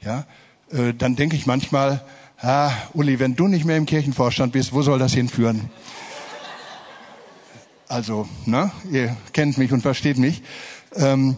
ja, 0.04 0.26
äh, 0.72 0.94
dann 0.94 1.16
denke 1.16 1.36
ich 1.36 1.46
manchmal, 1.46 2.04
ah, 2.42 2.72
Uli, 2.94 3.20
wenn 3.20 3.36
du 3.36 3.48
nicht 3.48 3.66
mehr 3.66 3.78
im 3.78 3.86
Kirchenvorstand 3.86 4.54
bist, 4.54 4.74
wo 4.74 4.82
soll 4.82 5.00
das 5.00 5.14
hinführen? 5.14 5.70
Also, 7.88 8.28
ne, 8.46 8.72
ihr 8.90 9.16
kennt 9.34 9.58
mich 9.58 9.74
und 9.74 9.82
versteht 9.82 10.18
mich. 10.18 10.42
Ähm, 10.96 11.36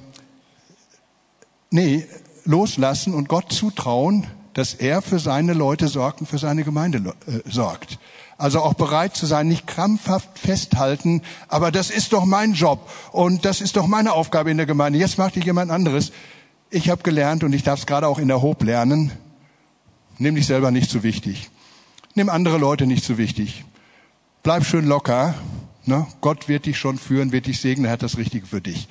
nee, 1.71 2.05
loslassen 2.45 3.13
und 3.13 3.27
Gott 3.27 3.51
zutrauen, 3.51 4.27
dass 4.53 4.75
er 4.75 5.01
für 5.01 5.17
seine 5.17 5.53
Leute 5.53 5.87
sorgt 5.87 6.21
und 6.21 6.27
für 6.27 6.37
seine 6.37 6.63
Gemeinde 6.63 7.15
äh, 7.27 7.49
sorgt. 7.49 7.97
Also 8.37 8.59
auch 8.59 8.73
bereit 8.73 9.15
zu 9.15 9.25
sein, 9.25 9.47
nicht 9.47 9.67
krampfhaft 9.67 10.37
festhalten, 10.37 11.21
aber 11.47 11.71
das 11.71 11.89
ist 11.89 12.13
doch 12.13 12.25
mein 12.25 12.53
Job 12.53 12.89
und 13.11 13.45
das 13.45 13.61
ist 13.61 13.75
doch 13.75 13.87
meine 13.87 14.13
Aufgabe 14.13 14.51
in 14.51 14.57
der 14.57 14.65
Gemeinde. 14.65 14.99
Jetzt 14.99 15.17
macht 15.17 15.35
ihr 15.37 15.43
jemand 15.43 15.71
anderes. 15.71 16.11
Ich 16.69 16.89
habe 16.89 17.03
gelernt 17.03 17.43
und 17.43 17.53
ich 17.53 17.63
darf 17.63 17.79
es 17.79 17.85
gerade 17.85 18.07
auch 18.07 18.19
in 18.19 18.27
der 18.27 18.41
Hob 18.41 18.63
lernen, 18.63 19.11
nimm 20.17 20.35
dich 20.35 20.45
selber 20.45 20.71
nicht 20.71 20.89
zu 20.89 21.03
wichtig. 21.03 21.49
Nimm 22.15 22.29
andere 22.29 22.57
Leute 22.57 22.85
nicht 22.85 23.03
zu 23.03 23.17
wichtig. 23.17 23.65
Bleib 24.43 24.65
schön 24.65 24.85
locker. 24.85 25.35
Ne? 25.85 26.07
Gott 26.21 26.47
wird 26.47 26.65
dich 26.65 26.77
schon 26.77 26.97
führen, 26.97 27.31
wird 27.31 27.47
dich 27.47 27.59
segnen, 27.59 27.85
er 27.85 27.91
hat 27.91 28.03
das 28.03 28.17
Richtige 28.17 28.45
für 28.45 28.61
dich. 28.61 28.87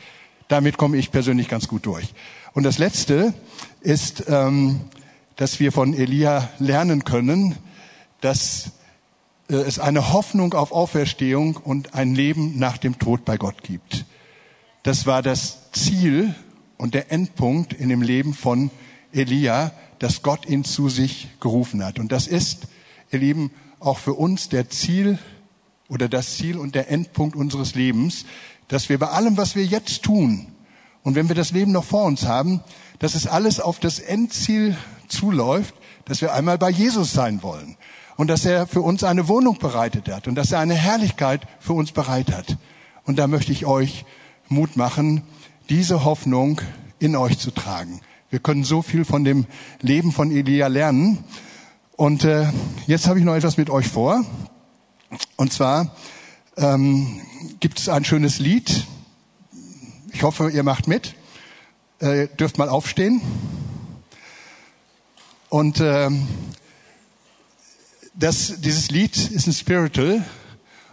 Damit 0.49 0.77
komme 0.77 0.97
ich 0.97 1.11
persönlich 1.11 1.49
ganz 1.49 1.69
gut 1.69 1.87
durch. 1.87 2.13
Und 2.53 2.65
das 2.65 2.79
Letzte 2.79 3.33
ist, 3.81 4.25
ähm, 4.29 4.81
dass 5.37 5.61
wir 5.61 5.73
von 5.73 5.95
Elia 5.95 6.51
lernen 6.59 7.05
können, 7.05 7.57
dass 8.21 8.73
äh, 9.49 9.55
es 9.55 9.79
eine 9.79 10.13
Hoffnung 10.13 10.55
auf 10.55 10.73
Auferstehung 10.73 11.57
und 11.57 11.95
ein 11.95 12.15
Leben 12.15 12.59
nach 12.59 12.77
dem 12.77 12.99
Tod 12.99 13.25
bei 13.25 13.37
Gott 13.37 13.63
gibt. 13.63 14.05
Das 14.83 15.07
war 15.07 15.23
das 15.23 15.71
Ziel 15.73 16.35
und 16.77 16.95
der 16.95 17.13
Endpunkt 17.13 17.73
in 17.73 17.89
dem 17.89 18.03
Leben 18.03 18.35
von 18.35 18.71
Elia, 19.13 19.73
dass 20.03 20.23
Gott 20.23 20.47
ihn 20.47 20.65
zu 20.65 20.89
sich 20.89 21.29
gerufen 21.39 21.85
hat. 21.85 21.99
Und 22.01 22.11
das 22.11 22.27
ist, 22.27 22.67
ihr 23.13 23.21
Lieben, 23.21 23.53
auch 23.79 23.99
für 23.99 24.15
uns 24.15 24.49
der 24.49 24.69
Ziel 24.69 25.19
oder 25.89 26.09
das 26.09 26.37
Ziel 26.37 26.59
und 26.59 26.75
der 26.75 26.91
Endpunkt 26.91 27.37
unseres 27.37 27.75
Lebens, 27.77 28.25
dass 28.67 28.89
wir 28.89 28.99
bei 28.99 29.09
allem, 29.09 29.37
was 29.37 29.55
wir 29.55 29.65
jetzt 29.65 30.03
tun, 30.03 30.49
und 31.05 31.15
wenn 31.15 31.29
wir 31.29 31.35
das 31.35 31.53
Leben 31.53 31.73
noch 31.73 31.85
vor 31.85 32.05
uns 32.05 32.27
haben, 32.27 32.61
dass 32.99 33.15
es 33.15 33.27
alles 33.27 33.61
auf 33.61 33.79
das 33.81 33.99
Endziel 33.99 34.77
zuläuft, 35.09 35.75
dass 36.05 36.21
wir 36.21 36.33
einmal 36.33 36.59
bei 36.59 36.71
Jesus 36.71 37.13
sein 37.13 37.43
wollen 37.43 37.77
und 38.17 38.29
dass 38.29 38.45
er 38.45 38.67
für 38.67 38.83
uns 38.83 39.05
eine 39.05 39.29
Wohnung 39.29 39.59
bereitet 39.59 40.09
hat 40.09 40.29
und 40.29 40.35
dass 40.35 40.53
er 40.53 40.61
eine 40.61 40.75
Herrlichkeit 40.75 41.43
für 41.59 41.73
uns 41.73 41.93
bereit 41.93 42.33
hat. 42.33 42.57
Und 43.05 43.19
da 43.19 43.27
möchte 43.27 43.53
ich 43.53 43.67
euch 43.67 44.05
Mut 44.49 44.77
machen, 44.77 45.23
diese 45.69 46.05
Hoffnung 46.05 46.61
in 46.99 47.17
euch 47.17 47.39
zu 47.39 47.51
tragen. 47.51 48.01
Wir 48.33 48.39
können 48.39 48.65
so 48.65 48.81
viel 48.81 49.05
von 49.05 49.25
dem 49.25 49.45
Leben 49.83 50.11
von 50.11 50.31
Elia 50.31 50.69
lernen. 50.69 51.23
Und 51.97 52.25
äh, 52.25 52.47
jetzt 52.87 53.07
habe 53.07 53.19
ich 53.19 53.27
noch 53.27 53.35
etwas 53.35 53.59
mit 53.59 53.69
euch 53.69 53.87
vor. 53.87 54.25
Und 55.37 55.53
zwar 55.53 55.95
ähm, 56.57 57.21
gibt 57.61 57.79
es 57.79 57.91
ein 57.91 58.07
schönes 58.07 58.39
Lied. 58.39 58.87
Ich 60.15 60.23
hoffe, 60.23 60.49
ihr 60.49 60.63
macht 60.63 60.89
mit. 60.89 61.15
Äh, 61.99 62.29
dürft 62.29 62.57
mal 62.57 62.71
aufstehen. 62.71 63.21
Und 65.51 65.81
äh, 65.81 66.09
das, 68.15 68.63
dieses 68.63 68.91
Lied 68.91 69.15
ist 69.31 69.47
ein 69.47 69.53
Spiritual 69.53 70.25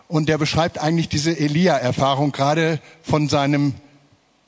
und 0.10 0.28
der 0.28 0.38
beschreibt 0.38 0.78
eigentlich 0.78 1.08
diese 1.08 1.40
Elia-Erfahrung 1.40 2.34
gerade 2.34 2.82
von 3.02 3.30
seinem 3.30 3.76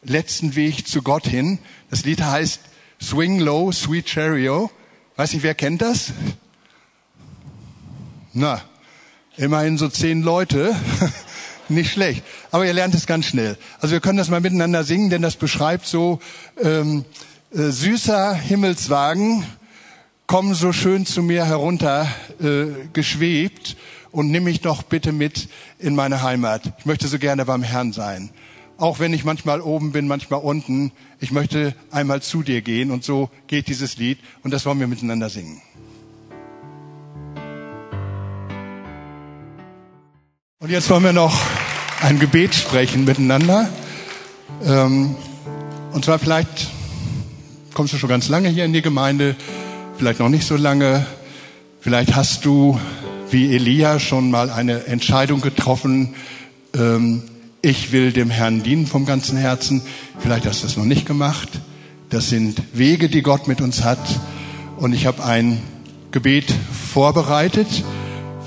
letzten 0.04 0.58
Weg 0.58 0.90
zu 0.90 1.02
Gott 1.02 1.26
hin. 1.26 1.58
Das 1.90 2.04
Lied 2.04 2.22
heißt 2.22 2.60
Swing 3.02 3.40
Low, 3.40 3.72
Sweet 3.72 4.08
Chariot. 4.08 4.70
Weiß 5.16 5.34
nicht, 5.34 5.44
wer 5.44 5.56
kennt 5.56 5.82
das? 5.82 6.14
Na, 8.34 8.62
immerhin 9.38 9.78
so 9.78 9.90
zehn 9.90 10.22
Leute. 10.22 10.76
nicht 11.70 11.92
schlecht. 11.92 12.24
Aber 12.52 12.66
ihr 12.66 12.74
lernt 12.74 12.94
es 12.94 13.08
ganz 13.08 13.26
schnell. 13.26 13.58
Also 13.80 13.94
wir 13.94 14.02
können 14.02 14.18
das 14.18 14.30
mal 14.30 14.42
miteinander 14.42 14.84
singen, 14.84 15.10
denn 15.10 15.22
das 15.22 15.36
beschreibt 15.36 15.88
so 15.88 16.20
ähm, 16.62 17.06
äh, 17.54 17.70
süßer 17.70 18.36
Himmelswagen, 18.36 19.46
komm 20.28 20.54
so 20.54 20.72
schön 20.72 21.06
zu 21.06 21.24
mir 21.24 21.46
herunter 21.46 22.08
äh, 22.42 22.88
geschwebt 22.94 23.78
und 24.12 24.30
nimm 24.30 24.44
mich 24.44 24.62
doch 24.62 24.84
bitte 24.84 25.12
mit 25.12 25.50
in 25.80 25.96
meine 25.96 26.22
Heimat. 26.22 26.62
Ich 26.78 26.86
möchte 26.86 27.08
so 27.08 27.18
gerne 27.20 27.46
beim 27.46 27.64
Herrn 27.64 27.94
sein 27.94 28.32
auch 28.82 29.00
wenn 29.00 29.14
ich 29.14 29.24
manchmal 29.24 29.62
oben 29.62 29.92
bin, 29.92 30.08
manchmal 30.08 30.42
unten. 30.42 30.92
Ich 31.20 31.32
möchte 31.32 31.76
einmal 31.92 32.24
zu 32.24 32.42
dir 32.42 32.62
gehen 32.62 32.90
und 32.90 33.04
so 33.04 33.30
geht 33.46 33.68
dieses 33.68 33.98
Lied 33.98 34.18
und 34.44 34.52
das 34.52 34.66
wollen 34.66 34.80
wir 34.80 34.88
miteinander 34.88 35.30
singen. 35.30 35.62
Und 40.60 40.72
jetzt 40.72 40.90
wollen 40.90 41.04
wir 41.04 41.14
noch 41.14 41.40
ein 42.02 42.20
Gebet 42.20 42.56
sprechen 42.56 43.06
miteinander. 43.06 43.70
Ähm, 44.66 45.16
und 45.92 46.04
zwar 46.04 46.18
vielleicht 46.18 46.68
kommst 47.76 47.94
du 47.94 47.98
schon 47.98 48.10
ganz 48.10 48.30
lange 48.30 48.50
hier 48.50 48.66
in 48.66 48.74
die 48.74 48.82
Gemeinde, 48.82 49.36
vielleicht 49.98 50.20
noch 50.20 50.30
nicht 50.30 50.48
so 50.48 50.56
lange. 50.56 51.06
Vielleicht 51.82 52.16
hast 52.16 52.46
du 52.46 52.80
wie 53.30 53.56
Elia 53.56 54.00
schon 54.00 54.32
mal 54.32 54.50
eine 54.50 54.88
Entscheidung 54.88 55.42
getroffen, 55.42 56.16
ähm, 56.76 57.24
ich 57.62 57.92
will 57.92 58.12
dem 58.12 58.30
Herrn 58.30 58.64
dienen 58.64 58.88
vom 58.88 59.06
ganzen 59.06 59.38
Herzen. 59.38 59.82
Vielleicht 60.20 60.46
hast 60.46 60.64
du 60.64 60.68
das 60.68 60.78
noch 60.78 60.86
nicht 60.86 61.06
gemacht. 61.06 61.50
Das 62.10 62.30
sind 62.30 62.62
Wege, 62.74 63.10
die 63.10 63.22
Gott 63.22 63.48
mit 63.48 63.62
uns 63.62 63.84
hat. 63.84 64.00
Und 64.78 64.94
ich 64.94 65.06
habe 65.06 65.24
ein 65.24 65.62
Gebet 66.12 66.54
vorbereitet, 66.92 67.68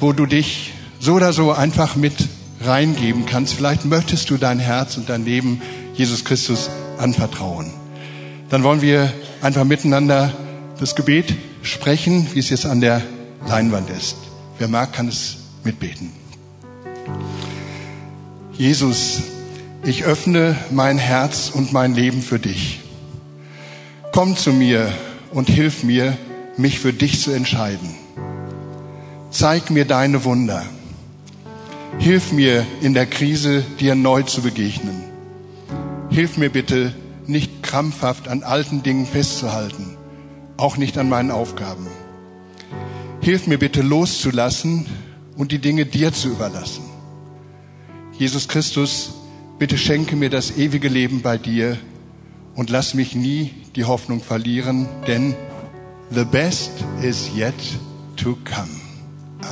wo 0.00 0.12
du 0.12 0.26
dich 0.26 0.72
so 0.98 1.14
oder 1.14 1.32
so 1.32 1.52
einfach 1.52 1.96
mit 1.96 2.14
reingeben 2.60 3.24
kannst. 3.26 3.54
Vielleicht 3.54 3.84
möchtest 3.84 4.30
du 4.30 4.36
dein 4.36 4.58
Herz 4.58 4.96
und 4.96 5.08
dein 5.08 5.24
Leben 5.24 5.62
Jesus 5.94 6.24
Christus 6.24 6.68
anvertrauen. 6.98 7.70
Dann 8.48 8.64
wollen 8.64 8.82
wir 8.82 9.12
einfach 9.40 9.64
miteinander 9.64 10.32
das 10.80 10.96
Gebet 10.96 11.34
sprechen, 11.62 12.26
wie 12.34 12.40
es 12.40 12.50
jetzt 12.50 12.66
an 12.66 12.80
der 12.80 13.02
Leinwand 13.46 13.90
ist. 13.90 14.16
Wer 14.58 14.68
mag, 14.68 14.92
kann 14.92 15.08
es 15.08 15.36
mitbeten. 15.62 16.12
Jesus, 18.56 19.20
ich 19.82 20.04
öffne 20.04 20.56
mein 20.70 20.96
Herz 20.96 21.50
und 21.52 21.72
mein 21.72 21.94
Leben 21.94 22.22
für 22.22 22.38
dich. 22.38 22.80
Komm 24.12 24.36
zu 24.36 24.52
mir 24.52 24.92
und 25.32 25.48
hilf 25.48 25.82
mir, 25.82 26.16
mich 26.56 26.78
für 26.78 26.92
dich 26.92 27.20
zu 27.20 27.32
entscheiden. 27.32 27.96
Zeig 29.32 29.70
mir 29.70 29.84
deine 29.84 30.22
Wunder. 30.22 30.64
Hilf 31.98 32.30
mir 32.30 32.64
in 32.80 32.94
der 32.94 33.06
Krise, 33.06 33.64
dir 33.80 33.96
neu 33.96 34.22
zu 34.22 34.42
begegnen. 34.42 35.02
Hilf 36.10 36.36
mir 36.36 36.50
bitte, 36.50 36.94
nicht 37.26 37.64
krampfhaft 37.64 38.28
an 38.28 38.44
alten 38.44 38.84
Dingen 38.84 39.06
festzuhalten, 39.06 39.96
auch 40.56 40.76
nicht 40.76 40.96
an 40.96 41.08
meinen 41.08 41.32
Aufgaben. 41.32 41.88
Hilf 43.20 43.48
mir 43.48 43.58
bitte 43.58 43.82
loszulassen 43.82 44.86
und 45.36 45.50
die 45.50 45.58
Dinge 45.58 45.86
dir 45.86 46.12
zu 46.12 46.28
überlassen. 46.28 46.83
Jesus 48.24 48.48
Christus, 48.48 49.12
bitte 49.58 49.76
schenke 49.76 50.16
mir 50.16 50.30
das 50.30 50.56
ewige 50.56 50.88
Leben 50.88 51.20
bei 51.20 51.36
dir 51.36 51.76
und 52.54 52.70
lass 52.70 52.94
mich 52.94 53.14
nie 53.14 53.50
die 53.76 53.84
Hoffnung 53.84 54.22
verlieren, 54.22 54.88
denn 55.06 55.36
the 56.08 56.24
best 56.24 56.70
is 57.02 57.30
yet 57.36 57.52
to 58.16 58.38
come. 58.50 58.70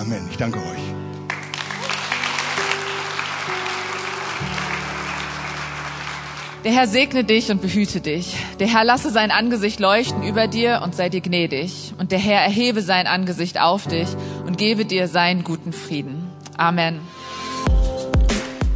Amen. 0.01 0.27
Ich 0.31 0.39
danke 0.39 0.59
euch. 0.59 0.81
Der 6.65 6.73
Herr 6.73 6.87
segne 6.87 7.25
dich 7.25 7.51
und 7.51 7.61
behüte 7.61 8.01
dich. 8.01 8.37
Der 8.59 8.69
Herr 8.69 8.85
lasse 8.85 9.11
sein 9.11 9.31
Angesicht 9.31 9.81
leuchten 9.81 10.23
über 10.23 10.47
dir 10.47 10.81
und 10.83 10.95
sei 10.95 11.11
dir 11.11 11.21
gnädig. 11.21 11.93
Und 11.99 12.11
der 12.11 12.21
Herr 12.21 12.41
erhebe 12.41 12.81
sein 12.81 13.07
Angesicht 13.07 13.61
auf 13.61 13.87
dich 13.87 14.09
und 14.47 14.57
gebe 14.57 14.87
dir 14.87 15.09
seinen 15.09 15.45
guten 15.45 15.75
Frieden. 15.75 16.31
Amen. 16.57 17.01